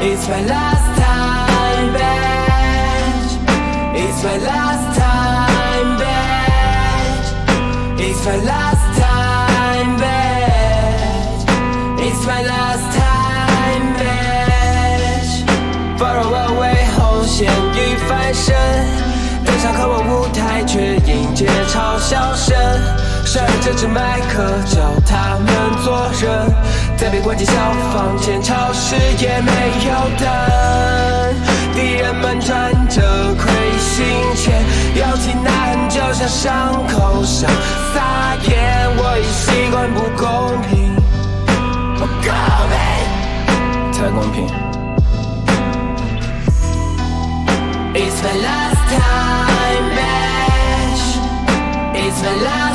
[0.00, 3.32] It's my last time, bitch.
[4.02, 7.26] It's my last time, bitch.
[7.98, 11.38] It's my last time, bitch.
[12.06, 15.32] It's my last time, bitch.
[15.98, 18.54] Far away，红线已翻身，
[19.55, 22.53] 登上渴望舞台，却迎接嘲笑声。
[23.23, 25.47] 率这支麦克，教他们
[25.81, 26.53] 做人，
[26.97, 27.53] 在被关进小
[27.93, 29.51] 房间，超市也没
[29.87, 30.27] 有灯。
[31.73, 33.01] 敌人们穿着
[33.35, 33.49] 盔
[33.79, 34.61] 心前，
[34.95, 37.49] 摇旗呐喊，就像伤口上
[37.93, 38.89] 撒盐。
[38.97, 40.93] 我已习惯不公平。
[41.95, 42.27] 不公
[42.73, 44.35] 平，才公平。
[47.93, 49.44] It's my last time.
[52.15, 52.74] It's my last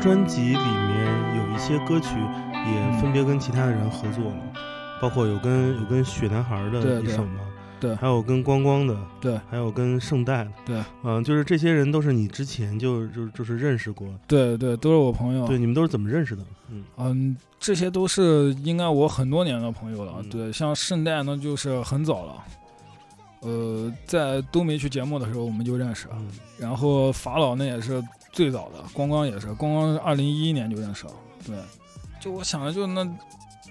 [0.00, 2.08] 专辑里面有一些歌曲
[2.54, 4.36] 也分别跟其他的人合作了，
[5.00, 7.40] 包括有跟有跟雪男孩的一首嘛，
[7.78, 7.94] 对。
[7.96, 9.38] 还有跟光光的，对。
[9.50, 15.46] 还有跟圣代的，对，嗯，就是这些人都是你之前就就就是认识过，对对，都是我朋友。
[15.46, 16.42] 对，你们都是怎么认识的？
[16.70, 16.82] 嗯。
[16.96, 20.14] 嗯，这些都是应该我很多年的朋友了。
[20.20, 20.30] 嗯。
[20.30, 22.34] 对，像圣代呢，就是很早了，
[23.40, 26.26] 呃，在都没去节目的时候我们就认识，嗯。
[26.58, 31.12] 然后法老那也是最早的，光光也是，光光是二零一一年就认识了。
[31.46, 31.56] 对，
[32.20, 33.06] 就我想着就那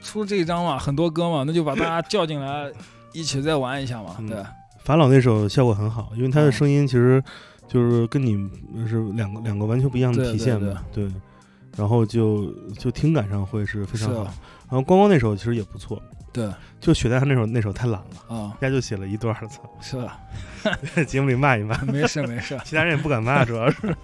[0.01, 2.71] 出这一张嘛，很多歌嘛，那就把大家叫进来
[3.13, 4.15] 一起再玩一下嘛。
[4.19, 4.43] 嗯对，
[4.83, 7.23] 法老那首效果很好，因为他的嗯声音其实
[7.67, 8.35] 就是跟你
[8.87, 11.09] 是两个两个完全不一样的体现嘛，对。
[11.77, 16.01] 然后就就听感上会是非常好，然后光光那首其实也不错，
[16.31, 16.49] 对
[16.79, 20.19] 就雪代他那首那首太懒了，啊，人家就写了一段儿，操，是吧？
[21.07, 22.57] 节目里骂一骂，没 事没事。
[22.65, 23.95] 其他人也不敢骂，主要是。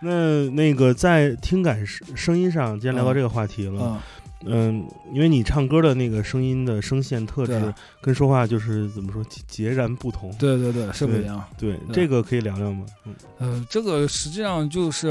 [0.00, 4.00] 那那个在听感声声音上，既然聊到这个话题了，
[4.44, 7.72] 嗯，嗯，因为你唱歌的那个声音的声线特质
[8.02, 10.30] 跟说话就是怎么说截截然不同。
[10.38, 11.42] 对对对，是不一样。
[11.58, 12.84] 对，这个可以聊聊吗？
[13.06, 15.08] 嗯，呃，这个实际上就是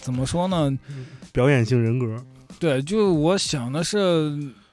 [0.00, 0.76] 怎么说呢？
[1.32, 2.16] 表演性人格，
[2.58, 3.98] 对，就我想的是，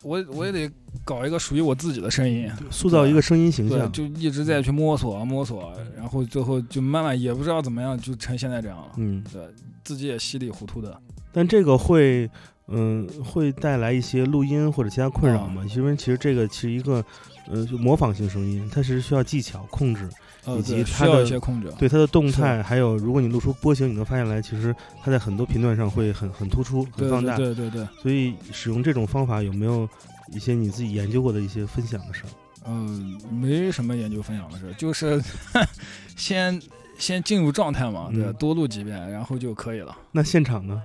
[0.04, 0.70] 我我也得
[1.04, 3.92] 搞一个属于我自己的声音，塑造一个声音形，象。
[3.92, 8.92] 就一直在去摸索摸索，然后最后就慢慢也不知道怎么样，就成现在这样了。
[8.98, 9.42] 嗯，对
[9.84, 11.00] 自己也稀里糊涂的。
[11.32, 12.30] 但这个会，
[12.68, 15.64] 嗯，会带来一些录音或者其他困扰吗？
[15.76, 17.04] 因为其实这个其实一个，
[17.48, 20.10] 呃，就模仿性声音，它是需要技巧控制。
[20.46, 21.72] 呃，以及它的一些控制。
[21.78, 27.36] 对它的动态，还有如果你露出波形，你能发现来，其实它在很多频段上会很很突出、很放大。
[27.36, 29.88] 对对对对，所以使用这种方法有没有
[30.34, 32.30] 一些你自己研究过的一些分享的事儿？
[32.68, 35.20] 嗯、没什么研究分享的事，就是
[36.16, 36.62] 先
[36.98, 39.98] 先进入状态嘛，对，嗯多录几遍，然后就可以了。
[40.12, 40.82] 那现场呢？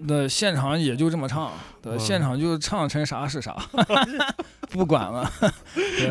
[0.00, 3.56] 那现场也就这么唱，对，嗯现场就唱成啥是啥，
[4.70, 5.30] 不管了。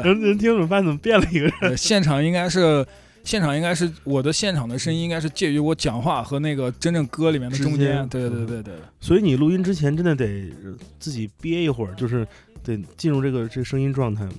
[0.04, 1.54] 人人听怎么办怎么变了一个人？
[1.62, 2.86] 呃现场应该是，
[3.24, 8.10] 现场应该是我的现场的声音应该是介于我讲话和那个真正歌里面的中间间。
[8.10, 10.52] 对对对对，所以你录音之前真的得
[11.00, 12.28] 自己憋一会儿，就是
[12.64, 14.32] 得进入这个这个声音状态嘛。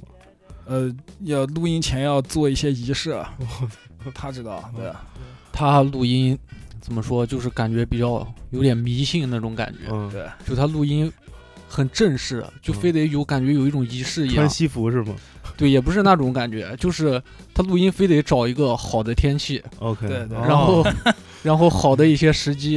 [0.66, 3.16] 呃，要录音前要做一些仪式，
[4.12, 4.90] 他知道，对，
[5.52, 6.36] 他录音
[6.86, 11.12] 怎么说，就是感觉比较有点迷信那种感觉，嗯，对，就他录音
[11.68, 14.48] 很正式，就非得有感觉有一种仪式一样穿。
[14.48, 15.12] 西服是吗
[15.56, 17.20] 对，也不是那种感觉，就是
[17.52, 20.86] 他录音非得找一个好的天气，？OK，对对哦然后
[21.42, 22.76] 然后好的一些时机，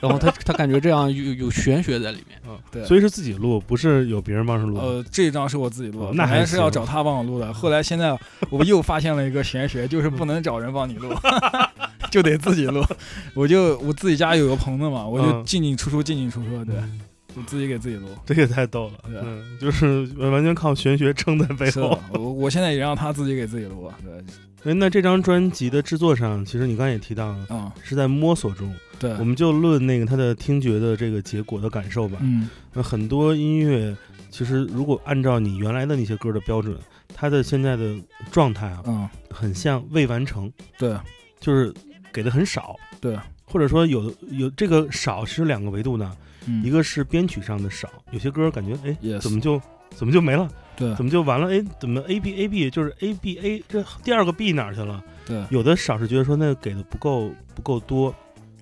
[0.00, 2.40] 然后他他感觉这样有有玄学在里面。
[2.48, 4.76] 嗯对所以是自己录，不是有别人帮着录。
[4.76, 8.18] 呃，这一张是我自己录哦那还是要找他帮我录的，后来现在
[8.50, 11.12] 我又发现了一个玄学，就是不能找人帮你录，
[12.16, 12.82] 就得自己录。
[13.34, 17.00] 我就我自己家有个棚子嘛，我就嗯进进出出，进进出出，对，嗯
[17.36, 18.08] 就自己给自己录。
[18.24, 28.74] 这也太逗了，嗯，就是完全靠玄学撑在背后。，我我现在也让他自己给自己录，对，哎，那这张专辑的制作上，其实你刚才也提到了，嗯，是在摸索中。
[28.98, 32.16] 对，我们就论那个他的听觉的这个结果的感受吧。
[32.22, 33.94] 嗯，那很多音乐，
[34.30, 36.74] 其实如果按照你原来的那些歌的标准，
[37.14, 37.94] 它的现在的
[38.32, 40.96] 状态啊，嗯，很像未完成，对，
[41.38, 41.74] 就是
[42.16, 42.74] 给的很少。
[42.98, 43.14] 对，
[43.44, 49.60] 或者说有的有这个少是两个维度呢，嗯，一个是编曲上的少，有些歌感觉哎 Yes 怎么就
[49.90, 51.54] 怎么就没了，对怎么就完了？
[51.54, 55.04] 哎，怎么 A B A B 就是 A B A 这第二个 B 哪去了？
[55.26, 58.14] 对，有的少是觉得说那个给的不够不够多，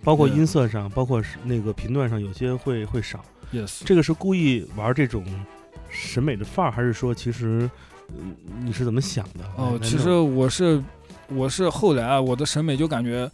[0.03, 3.25] 包括音色上，包括是那个频段上，有些会会少。
[3.53, 5.25] yes，这个是故意玩这种
[5.89, 7.71] 审美的范儿，还是说其实、
[8.19, 9.45] 嗯你是怎么想的？
[9.57, 10.83] 哦，其实我是
[11.29, 13.31] 我是后来啊，我的审美就感觉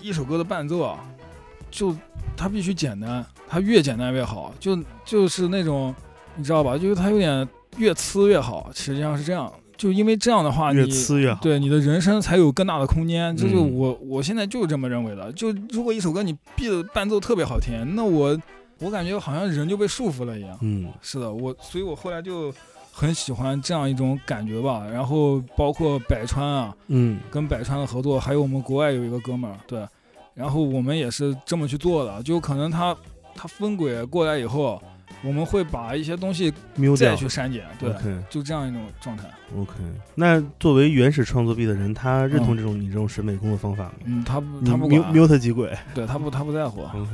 [0.00, 0.98] 一首歌的伴奏啊，
[1.70, 1.94] 就
[2.36, 5.94] 它必须简单，它越简单越好，就就是那种
[6.36, 7.46] 你知道吧，就是它有点
[7.76, 9.52] 越呲越好，实际上是这样。
[9.76, 11.40] 就因为这样的话，越你呲越好。
[11.40, 13.36] 对你的人生才有更大的空间。
[13.36, 15.30] 这就是我我现在就是这么认为的。
[15.34, 18.36] 就如果一首歌你 B 的伴奏特别好听，那我
[18.80, 20.58] 我感觉好像人就被束缚了一样。
[20.62, 22.52] 嗯是的，我所以我后来就
[22.98, 24.84] 很喜欢这样一种感觉吧。
[24.92, 29.86] 然后包括百川啊，嗯跟百川的合作，还有我们国外有一个哥们儿，对，
[30.34, 32.20] 然后我们也是这么去做的。
[32.24, 32.96] 就可能他
[33.36, 34.82] 他分轨过来以后，
[35.22, 37.92] 我们会把一些东西，mute 掉再去删减，对
[38.30, 39.28] 就这样一种状态。
[39.56, 39.72] OK。
[40.14, 43.92] 那作为原始创作币的人，他认同嗯这种你这种审美工作方法吗？
[44.04, 45.76] 嗯，他不他不 mute 管，mute 几轨？
[45.92, 47.10] 对他不他不在乎，OK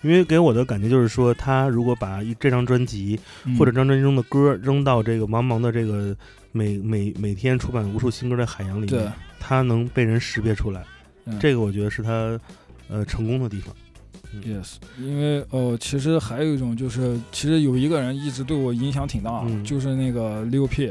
[0.00, 6.16] 因为给我的感觉就是说，他如果把一这张专辑嗯或者这张专辑中的歌扔到这个茫茫的这个
[6.52, 10.82] 每每每天出版无数新歌的海洋里对面，，他能被人识别出来，
[11.26, 12.40] 嗯这个我觉得是他
[12.88, 13.74] 呃成功的地方。
[14.40, 19.62] Yes，因为呃，其实还有一种就是，其实有一个人一直对我影响挺大，嗯。
[19.64, 20.90] 就是那个六 P，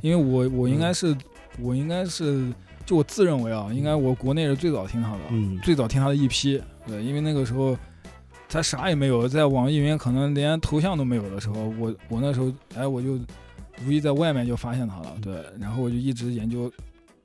[0.00, 1.16] 因为我我应嗯该是、
[1.58, 2.50] 我应该是
[2.86, 5.58] 就我自认为啊，应该我国内是最早听他的，嗯。
[5.62, 7.76] 最早听他的一批，对，因为那个时候
[8.48, 13.18] 他啥也没有，在网易云可能连头像都没有的时候，我我那时候哎我就
[13.86, 16.72] 无意在外面就发现他了，对，然后我就一直研究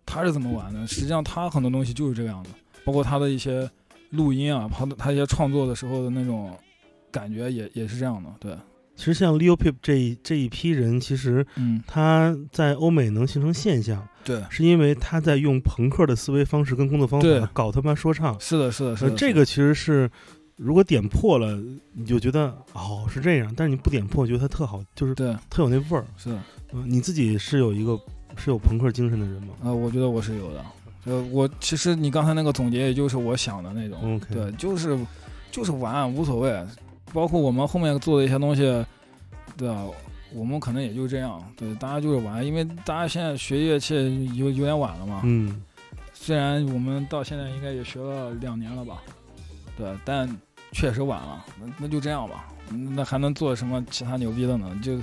[0.05, 2.49] 他是怎么玩的，实际上他很多东西就是这个样子，
[2.84, 3.70] 包括他的一些
[4.16, 6.57] 录音啊，他的他一些创作的时候的那种
[7.11, 8.57] 感觉也也是这样的，对，
[8.95, 18.39] 其实像 Leo Peep 这一这一批人，其实嗯，他在欧美能形成现象，对，是因为他在用朋克的思维方式跟工作方对法搞他妈说唱。
[18.39, 20.09] 是的，是的，是呃，的，这个其实是
[20.55, 21.61] 如果点破了，
[21.93, 26.05] 你就觉得哦是这样，但是你不点破，觉得它特好，就是对，特有那味儿。
[26.18, 26.38] 是
[26.86, 27.99] 你自己是有一个
[28.36, 30.63] 是有朋克精神的人吗啊、我觉得我是有的。
[31.06, 34.20] 呃，我其实你刚才那个总结，也就是我想的那种。
[34.32, 34.97] 对，就是
[35.51, 36.66] 就是玩无所谓，
[37.14, 38.86] 包括我们后面做的一些东西，
[39.56, 39.86] 对啊，
[40.34, 41.41] 我们可能也就这样。
[41.56, 43.95] 对，大家就是玩，因为大家现在学乐器
[44.36, 45.22] 有有点晚了嘛。
[45.24, 45.62] 嗯，
[46.14, 49.01] 虽然我们到现在应该也学了两年了吧，
[49.78, 50.28] 对，但
[50.72, 51.45] 确实晚了。
[51.62, 54.76] 那那就这样吧，嗯那还能做什么其他牛逼的呢？
[54.84, 54.99] 就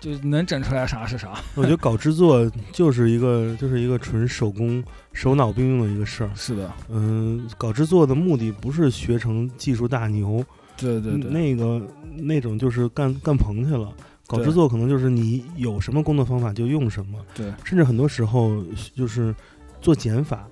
[0.00, 1.32] 就能整出来啥是啥。
[1.54, 4.82] 我觉得搞制作就是一个就是一个纯手工、
[5.12, 6.30] 手脑并用的一个事儿。
[6.34, 10.44] 是的，嗯，搞制作的目的不是学成技术大牛，
[10.76, 11.80] 对对对，那个
[12.14, 13.92] 那种就是干干棚去了。
[14.28, 19.32] 搞制作可能就是你有什么工作方法就用什么，对甚至很多时候就是
[19.80, 20.48] 做减法，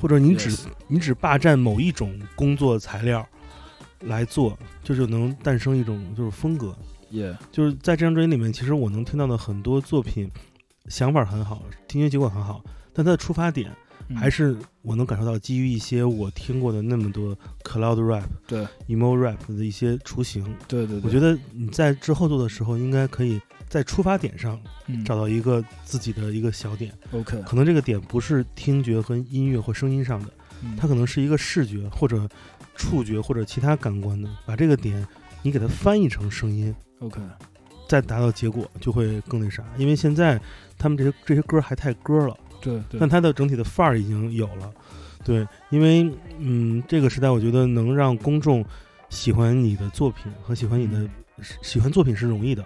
[0.00, 3.26] 或者你只你只霸占某一种工作材料
[4.06, 6.74] 来做，这就能诞生一种就是风格。
[7.10, 10.30] 也就是在这张专辑里面，其实我能听到的很多作品，
[10.88, 13.70] 想法很好，听觉结果很好，但它的出发点
[14.08, 14.16] 嗯。
[14.16, 20.42] 还是我能感受到基于一些我听过的那么多 cloud rap、对 emo rap 的一些雏形。
[20.66, 25.04] 对对对，我觉得你在之后做的时候，应该可以在出发点上嗯。
[25.04, 30.28] 找到一个自己的一个小点，OK，可能这个点不是听觉和音乐或声音上的，
[30.62, 30.74] 嗯。
[30.76, 32.26] 它可能是一个视觉或者
[32.74, 35.06] 触觉或者其他感官的，把这个点
[35.42, 37.20] 你给它翻译成声音，OK，
[37.88, 39.64] 再达到结果就会更那啥。
[39.76, 40.40] 因为现在
[40.76, 44.72] 他们这些这些歌还太歌了，对对但它的整体的范儿已经有了。
[45.24, 48.64] 对，因为嗯，这个时代我觉得能让公众
[49.10, 51.08] 喜欢你的作品和喜欢你的
[51.60, 52.64] 喜欢作品是容易的，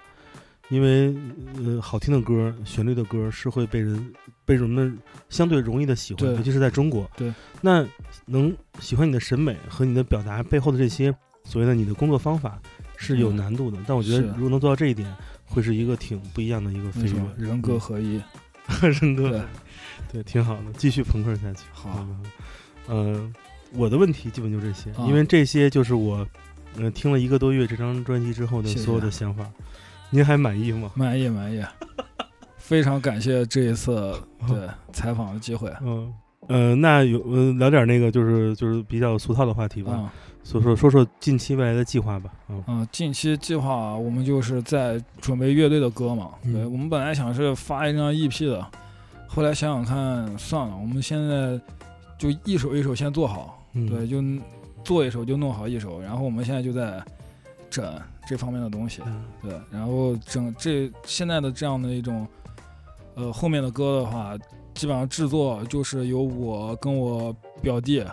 [0.68, 1.14] 因为
[1.56, 4.12] 呃，好听的歌、旋律的歌是会被人
[4.44, 4.96] 被人们
[5.28, 7.10] 相对容易的喜欢，尤其是在中国。
[7.16, 7.84] 对，那
[8.26, 11.12] 能喜欢你的审美和你的表达背后的这些
[11.44, 12.58] 所谓的你的工作方法
[12.96, 15.12] 是有嗯难度的，但我觉得如果能做到这一点，
[15.44, 18.20] 会是一个挺不一样的一个飞跃。，人格合一，
[19.00, 19.42] 人格对，
[20.12, 21.64] 对，挺好的，继续朋克下去。
[21.72, 22.06] 好
[22.88, 23.32] 嗯，呃，
[23.74, 26.26] 我的问题基本就这些，啊因为这些就是我，
[26.76, 29.44] 呃，听了一个多月这张专辑之后的所有的想法。
[30.10, 30.90] 您还满意吗？
[30.94, 31.62] 满意满意，
[32.58, 34.14] 非常感谢这一次
[34.46, 36.12] 对采访的机会嗯，
[36.48, 40.12] 呃，那有呃聊点那个就是就是比较俗套的话题吧，
[40.42, 42.30] 啊说说说说近期未来的计划吧。
[42.48, 42.88] 嗯啊！
[42.92, 48.66] 近期计划我们就是在准备乐队的歌嘛，嗯对我们本来想是发一张 EP 的，
[49.28, 51.58] 后来想想看算了，我们现在
[52.18, 54.22] 就一首一首先做好，嗯，对，就
[54.84, 57.02] 做一首就弄好一首，然后我们现在就在
[57.70, 57.84] 整
[58.26, 62.26] 这方面的东西，嗯对，然后整这现在的这样的一种，
[63.14, 64.36] 呃，后面的歌的话，
[64.74, 68.04] 基本上制作就是由我跟我表弟，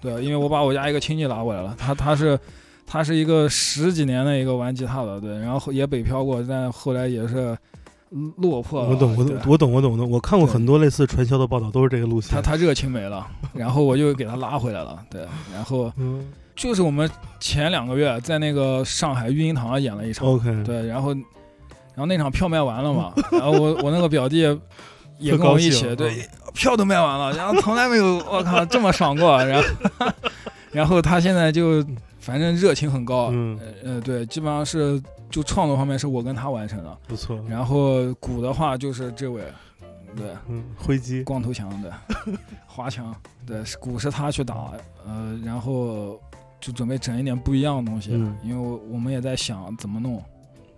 [0.00, 2.38] 对，因为我把我家一个亲戚拉过来了，他他是
[2.86, 7.56] 他是一个十几年的一个玩吉他的，对，然后也北漂过，但后来也是
[8.38, 10.04] 落魄了，我懂，我懂，我懂，我懂的。
[10.04, 12.34] 我看过很多类似传销的报道，都是这个路线。
[12.34, 24.38] 他他热情没了，然后我就给他拉回来了，对，然后嗯就是我们前两个月在那个上海育婴堂演了一场，，OK，对，然后然后那场票卖完了嘛， 然后我我那个表弟
[25.18, 26.26] 也跟我们一起，对，
[26.56, 30.06] 票都卖完了， 然后从来没有我靠这么爽过， 然后
[30.72, 31.84] 然后他现在就
[32.18, 35.00] 反正热情很高，嗯，呃呃对，基本上是
[35.30, 39.42] 就创作方面是我跟他完成的，不错，然后鼓的话就是这位，
[40.16, 41.92] 对，嗯，灰机，光头强的
[42.66, 43.14] 华强，
[43.46, 44.72] 对，鼓是他去打，
[45.06, 46.20] 呃，然后
[46.60, 48.36] 就准备整一点不一样的东西，嗯。
[48.42, 50.22] 因为我们也在想怎么弄，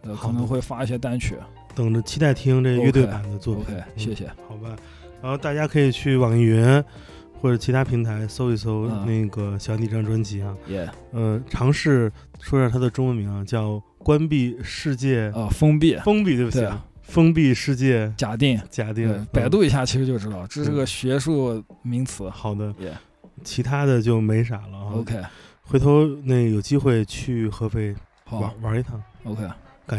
[0.03, 1.37] 呃，可能会发一些单曲。
[1.75, 3.65] 等着期待听这乐队版的作品。
[3.65, 4.29] OK，嗯谢谢。
[4.49, 4.77] 好吧，
[5.23, 6.85] 然后大家可以去网易云
[7.41, 9.07] 或者其他平台搜一搜嗯。
[9.07, 12.11] 那个小安迪这张专辑啊，耶，呃，尝试
[12.41, 19.09] 说一下他的中文名啊，叫《关闭世界啊，封闭，封闭》，对不起啊，封闭世界假定，假定。
[19.09, 22.29] 对，，百嗯度一下其实就知道，这是个学术名词。
[22.31, 22.93] 好的，耶
[23.45, 24.93] 其他的就没啥了啊。
[24.95, 25.23] ，OK，
[25.63, 27.95] 回头那有机会去合肥
[28.31, 29.43] 玩玩一趟，，OK。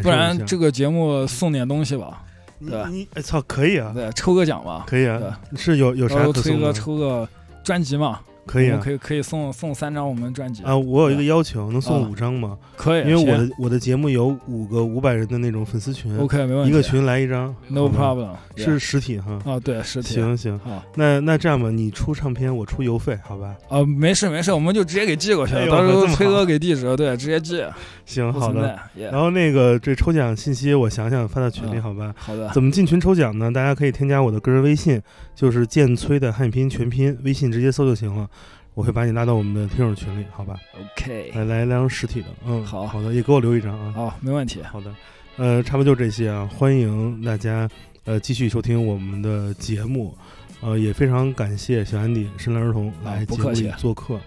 [0.04, 2.24] 不然这个节目送点东西吧，
[2.60, 6.74] 你对你哎操，可以啊，对，抽个奖吧，可以啊，是有有啥然后崔哥可送的？
[6.74, 7.30] 抽个
[7.64, 8.20] 专辑嘛，
[8.50, 12.58] 可以啊可以可以送送三张我们专辑啊，我有一个要求，能送啊五张吗？
[12.76, 19.40] 可以，因为我的我的节目有五个五百人的那种粉丝群 OK 没问题，一个群来一张 No problem，是实体哈。
[19.46, 20.16] 啊，对，实体。
[20.16, 23.56] 行行，好那那这样吧，你出唱片，我出邮费，好吧？
[23.70, 27.64] 啊，没事没事，我们就直接给寄过去，哎到时候崔哥给地址，对，直接寄，
[28.06, 28.80] 行，好的。
[28.96, 32.16] 然后那个这抽奖信息我想想发到群里，嗯好吧？
[32.18, 33.52] 好的，怎么进群抽奖呢？
[33.52, 35.00] 大家可以添加我的个人微信，
[35.40, 38.30] 就是剑崔的汉语拼音全拼，微信直接搜就行了。
[38.74, 43.94] 我会把你拉到我们的听友群里，好吧？OK，来来一张实体的，嗯，好好的，也给我留一张啊。
[43.96, 44.62] 好，没问题。
[44.64, 44.94] 好的，
[45.38, 47.70] 呃，差不多就这些啊，欢迎大家
[48.04, 50.14] 呃继续收听我们的节目，
[50.60, 54.20] 呃，也非常感谢小安迪深蓝儿童来节目做客，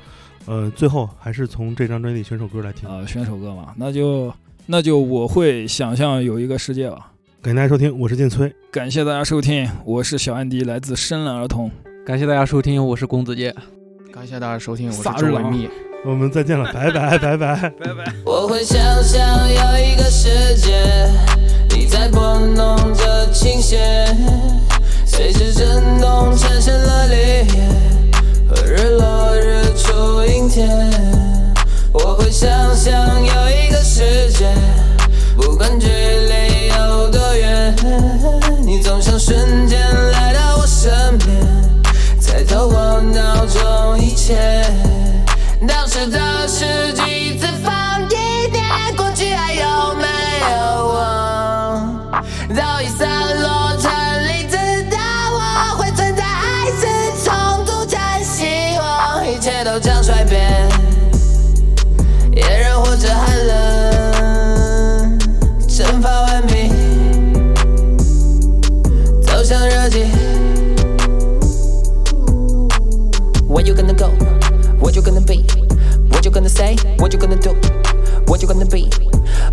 [0.46, 4.32] 呃，最后还是从这张专辑里选首歌来听，啊，选首歌嘛，那就
[4.64, 7.11] 那就我会想象有一个世界吧。
[7.42, 11.68] 感谢大家收听，我是剑崔，感谢大家收听，我是小安迪，来自深蓝儿童。
[12.06, 13.52] 感谢大家收听，我是公子杰。
[14.14, 15.68] 感谢大家收听，我是周维密。
[16.06, 17.68] 我们再见了， 拜拜拜拜。
[17.70, 18.14] 拜拜。
[18.24, 20.70] 我会想象有一个世界，
[21.70, 24.16] 你在拨弄着琴弦，
[25.04, 27.68] 随着震动产生了绿叶
[28.48, 30.68] 和日落日出阴天。
[31.92, 34.46] 我会想象有一个世界，
[35.36, 36.51] 不管距离
[38.72, 39.78] 你总想瞬间
[40.12, 41.28] 来到我身边，
[42.18, 44.64] 猜透我脑中一切。
[45.68, 46.90] 当时的世
[75.02, 75.44] you gonna be?
[76.10, 76.76] What you gonna say?
[76.98, 77.54] What you gonna do?
[78.26, 78.88] What you gonna be?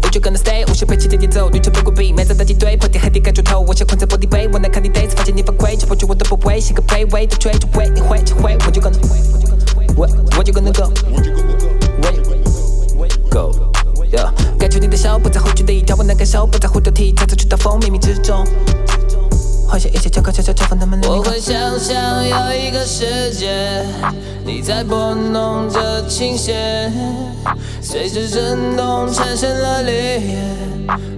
[0.02, 0.64] Would you gonna stay？
[0.70, 9.00] 无限配器的节奏，旅程不规避，埋葬在敌对，破天黑地盖住头，我想困在玻璃杯，我能看你 days，发现你犯规，强迫住我都不会，像个卑微的追逐会，你会就会，What you gonna?
[9.96, 10.92] What What you gonna go?
[12.96, 13.52] Where go?
[14.12, 18.46] Yeah，感觉你的手不在乎距离，让我能感受，不在乎流体，再次去到风冥冥之中。
[19.70, 23.86] 幻想一切悄悄悄悄悄放他们我会想象有一个世界，
[24.44, 26.92] 你在拨弄着琴弦，
[27.80, 30.38] 随着震动产生了绿叶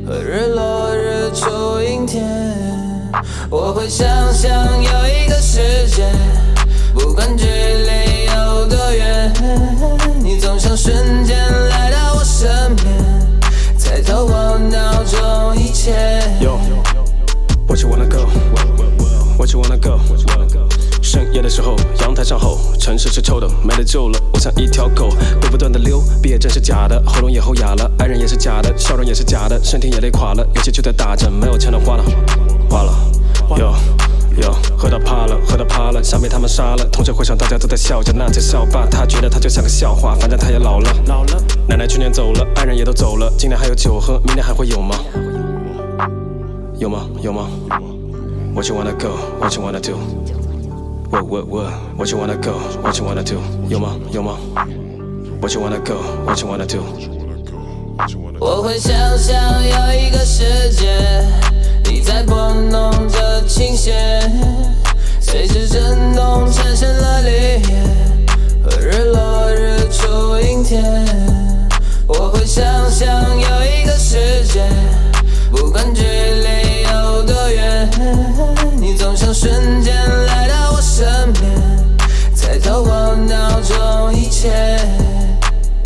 [0.05, 2.27] 和日落日出阴天。
[3.49, 4.51] 我会想象
[4.83, 6.11] 有一个世界，
[6.93, 9.33] 不管距离有多远，
[10.21, 11.37] 你总想瞬间
[11.69, 12.85] 来到我身边，
[13.77, 16.21] 猜透我脑中一切。
[19.41, 19.97] What you wanna go?
[21.01, 24.19] 深夜的时候，阳台上吼，城市是臭的，没得救了。
[24.33, 25.09] 我像一条狗，
[25.41, 25.99] 会不断的溜。
[26.21, 32.03] 毕业证是假的，喉咙也后哑了，爱人也是假的，笑容也是假的，身体也累垮了，有些就在打着，没有钱的花了，
[32.69, 32.93] 花了。
[33.57, 33.73] Yo。
[34.39, 36.85] yo，喝到怕了，喝到怕了，想被他们杀了。
[36.91, 40.93] 同学会上大家都在笑着，那在笑吧，他觉得他就像个笑话，反正他也老了。
[41.07, 44.95] 老了，奶奶去年走了，爱人也都走了，今年还有酒喝，明年还会有吗？
[46.77, 47.07] 有吗？
[47.23, 47.49] 有吗
[48.53, 49.09] ？What you wanna go?
[49.39, 49.95] What you wanna do?
[51.09, 51.71] What what what?
[51.97, 52.53] What you wanna go?
[52.81, 53.39] What you wanna do?
[53.69, 53.95] 有吗？
[54.11, 54.37] 有吗
[55.41, 55.95] ？What you wanna go?
[56.25, 56.83] What you wanna do?
[58.39, 60.87] 我会想象有一个世界，
[61.85, 64.21] 你在拨弄着琴弦，
[65.19, 67.83] 随着震动产生了绿叶
[68.63, 71.05] 和日落日出阴天。
[72.07, 74.67] 我会想象有一个世界，
[75.51, 76.70] 不管距离
[77.23, 77.89] 多远？
[78.77, 79.93] 你总想瞬间
[80.25, 81.45] 来到我身边，
[82.33, 84.79] 才透过脑中一切。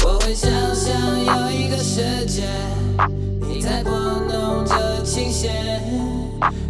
[0.03, 2.43] 我会想象有一个世界，
[3.41, 5.51] 你在拨弄着琴弦，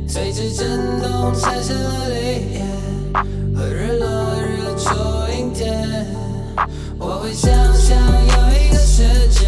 [0.07, 2.66] 随之震动产生了泪眼，
[3.55, 4.89] 和日落日出
[5.38, 6.05] 阴天。
[6.97, 9.45] 我会想象有一个世界。